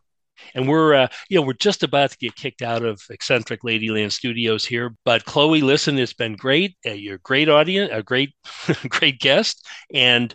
And 0.56 0.68
we're, 0.68 0.96
uh, 0.96 1.08
you 1.30 1.40
know, 1.40 1.46
we're 1.46 1.54
just 1.54 1.84
about 1.84 2.10
to 2.12 2.18
get 2.18 2.36
kicked 2.36 2.64
out 2.64 2.84
of 2.84 3.02
Eccentric 3.10 3.62
Ladyland 3.62 4.12
Studios 4.12 4.66
here. 4.66 4.96
But 5.06 5.26
Chloe, 5.26 5.62
listen, 5.62 5.98
it's 6.00 6.14
been 6.14 6.36
great. 6.36 6.76
Uh, 6.86 6.92
you're 6.92 7.16
a 7.16 7.20
great 7.20 7.50
audience, 7.50 7.92
a 7.94 8.02
great, 8.02 8.34
great 8.90 9.20
guest, 9.20 9.66
and 9.94 10.34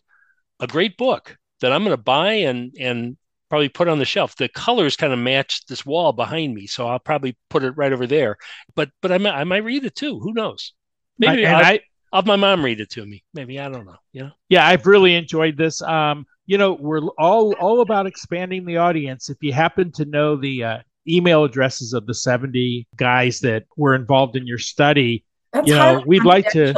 a 0.60 0.66
great 0.66 0.96
book 0.96 1.36
that 1.60 1.72
I'm 1.72 1.82
going 1.82 1.96
to 1.96 2.02
buy 2.02 2.32
and 2.34 2.72
and 2.78 3.16
probably 3.48 3.68
put 3.68 3.88
on 3.88 3.98
the 3.98 4.04
shelf. 4.04 4.36
The 4.36 4.48
colors 4.48 4.96
kind 4.96 5.12
of 5.12 5.18
match 5.18 5.64
this 5.66 5.84
wall 5.86 6.12
behind 6.12 6.54
me, 6.54 6.66
so 6.66 6.86
I'll 6.88 6.98
probably 6.98 7.36
put 7.50 7.64
it 7.64 7.72
right 7.72 7.92
over 7.92 8.06
there. 8.06 8.36
But 8.74 8.90
but 9.00 9.12
I 9.12 9.18
might 9.18 9.34
I 9.34 9.44
might 9.44 9.64
read 9.64 9.84
it 9.84 9.94
too. 9.94 10.18
Who 10.20 10.32
knows? 10.32 10.72
Maybe 11.18 11.46
I- 11.46 11.48
and 11.50 11.56
I'll, 11.56 11.64
I, 11.64 11.80
I'll 12.12 12.20
have 12.22 12.26
my 12.26 12.36
mom 12.36 12.64
read 12.64 12.80
it 12.80 12.90
to 12.90 13.04
me. 13.04 13.22
Maybe 13.34 13.58
I 13.60 13.68
don't 13.68 13.84
know. 13.86 13.96
You 14.12 14.22
know. 14.24 14.30
yeah, 14.48 14.66
I've 14.66 14.86
really 14.86 15.14
enjoyed 15.14 15.56
this. 15.56 15.82
Um, 15.82 16.26
you 16.46 16.56
know, 16.58 16.72
we're 16.72 17.02
all 17.18 17.52
all 17.54 17.80
about 17.82 18.06
expanding 18.06 18.64
the 18.64 18.78
audience. 18.78 19.28
If 19.28 19.36
you 19.42 19.52
happen 19.52 19.92
to 19.92 20.04
know 20.06 20.36
the 20.36 20.64
uh, 20.64 20.78
email 21.06 21.44
addresses 21.44 21.92
of 21.92 22.06
the 22.06 22.14
70 22.14 22.86
guys 22.96 23.40
that 23.40 23.64
were 23.76 23.94
involved 23.94 24.36
in 24.36 24.46
your 24.46 24.58
study, 24.58 25.24
That's 25.52 25.68
You 25.68 25.74
know, 25.74 26.02
we'd 26.06 26.24
like 26.24 26.48
to- 26.50 26.74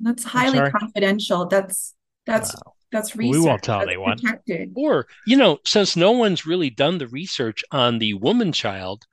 That's 0.00 0.22
highly 0.22 0.70
confidential. 0.70 1.46
That's 1.46 1.94
that's 2.26 2.54
Wow. 2.54 2.74
That's 2.90 3.14
We 3.14 3.38
won't 3.38 3.62
tell 3.62 3.80
That's 3.80 3.88
anyone. 3.90 4.18
Protected. 4.18 4.72
Or 4.74 5.06
you 5.26 5.36
know, 5.36 5.58
since 5.64 5.96
no 5.96 6.12
one's 6.12 6.46
really 6.46 6.70
done 6.70 6.98
the 6.98 7.08
research 7.08 7.62
on 7.70 7.98
the 7.98 8.14
woman 8.14 8.52
child. 8.52 9.04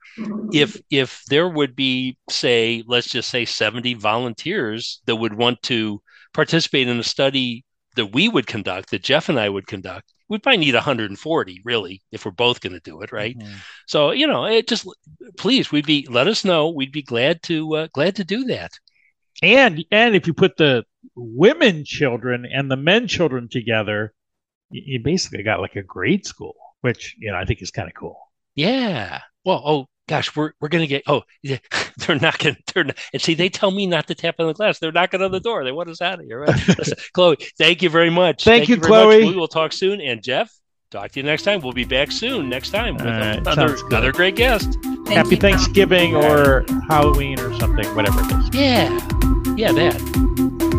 if 0.52 0.80
if 0.90 1.22
there 1.28 1.48
would 1.48 1.76
be 1.76 2.16
say 2.30 2.82
let's 2.86 3.08
just 3.10 3.28
say 3.28 3.44
70 3.44 3.94
volunteers 3.94 5.02
that 5.06 5.16
would 5.16 5.34
want 5.34 5.60
to 5.64 6.00
participate 6.32 6.88
in 6.88 6.98
a 6.98 7.02
study 7.04 7.64
that 7.96 8.06
we 8.14 8.28
would 8.28 8.46
conduct 8.46 8.90
that 8.90 9.02
jeff 9.02 9.28
and 9.28 9.38
i 9.38 9.46
would 9.48 9.66
conduct 9.66 10.14
we'd 10.28 10.42
probably 10.42 10.56
need 10.58 10.74
140 10.74 11.60
really 11.64 12.00
if 12.12 12.24
we're 12.24 12.30
both 12.30 12.60
going 12.62 12.72
to 12.72 12.80
do 12.80 13.02
it 13.02 13.12
right 13.12 13.38
Mhm. 13.38 13.54
so 13.86 14.10
you 14.12 14.26
know 14.26 14.46
it 14.46 14.66
just 14.68 14.86
please 15.36 15.70
we'd 15.70 15.86
be 15.86 16.06
let 16.10 16.26
us 16.28 16.44
know 16.46 16.70
we'd 16.70 16.92
be 16.92 17.02
glad 17.02 17.42
to 17.42 17.74
uh, 17.76 17.88
glad 17.92 18.16
to 18.16 18.24
do 18.24 18.44
that 18.44 18.72
And 19.42 19.84
and 19.90 20.14
if 20.16 20.26
you 20.26 20.32
put 20.34 20.56
the 20.56 20.84
women 21.14 21.84
children 21.84 22.46
and 22.50 22.70
the 22.70 22.76
men 22.76 23.06
children 23.08 23.48
together, 23.48 24.12
you, 24.70 24.82
you 24.86 25.00
basically 25.02 25.42
got 25.42 25.60
like 25.60 25.76
a 25.76 25.82
grade 25.82 26.26
school, 26.26 26.54
which 26.80 27.14
you 27.18 27.30
know 27.30 27.38
I 27.38 27.44
think 27.44 27.62
is 27.62 27.70
kind 27.70 27.88
of 27.88 27.94
cool. 27.94 28.18
yeah 28.54 29.20
well 29.44 29.62
oh 29.64 29.86
gosh 30.08 30.34
we're 30.36 30.52
we're 30.60 30.68
going 30.68 30.82
to 30.82 30.86
get 30.88 31.02
oh 31.06 31.22
yeah, 31.42 31.58
they're 31.98 32.18
not 32.18 32.38
gonna. 32.38 32.56
they're 32.74 32.84
not, 32.84 32.96
and 33.12 33.20
see 33.22 33.34
they 33.34 33.48
tell 33.48 33.70
me 33.70 33.86
not 33.86 34.06
to 34.06 34.14
tap 34.14 34.36
on 34.38 34.46
the 34.46 34.54
glass 34.54 34.78
they're 34.78 34.92
knocking 34.92 35.20
on 35.22 35.30
the 35.32 35.40
door 35.40 35.64
they 35.64 35.72
want 35.72 35.88
us 35.88 36.00
out 36.00 36.20
of 36.20 36.24
here 36.26 36.40
right 36.40 36.68
Listen, 36.78 36.96
chloe 37.12 37.36
thank 37.58 37.82
you 37.82 37.90
very 37.90 38.10
much 38.10 38.44
Thank 38.44 38.68
you, 38.68 38.76
very 38.76 38.88
much. 38.88 39.00
Chloe. 39.02 39.24
we 39.26 39.36
will 39.36 39.48
talk 39.48 39.72
soon 39.72 40.00
and 40.00 40.22
jeff 40.22 40.50
talk 40.92 41.10
to 41.12 41.20
you 41.20 41.24
next 41.26 41.42
time 41.42 41.60
we'll 41.60 41.72
be 41.72 41.84
back 41.84 42.10
soon 42.12 42.48
next 42.48 42.70
time 42.70 42.94
with 42.96 43.06
All 43.06 43.12
right, 43.12 43.38
another 43.38 43.76
another 43.86 44.12
great 44.12 44.36
guest 44.36 44.76
Thank 44.82 45.08
Happy 45.18 45.30
you. 45.30 45.36
Thanksgiving 45.36 46.16
or 46.16 46.64
Halloween 46.88 47.38
or 47.38 47.56
something, 47.60 47.86
whatever 47.94 48.20
it 48.22 48.32
is. 48.32 48.50
yeah 48.52 48.90
yeah 49.56 49.70
that 49.72 50.75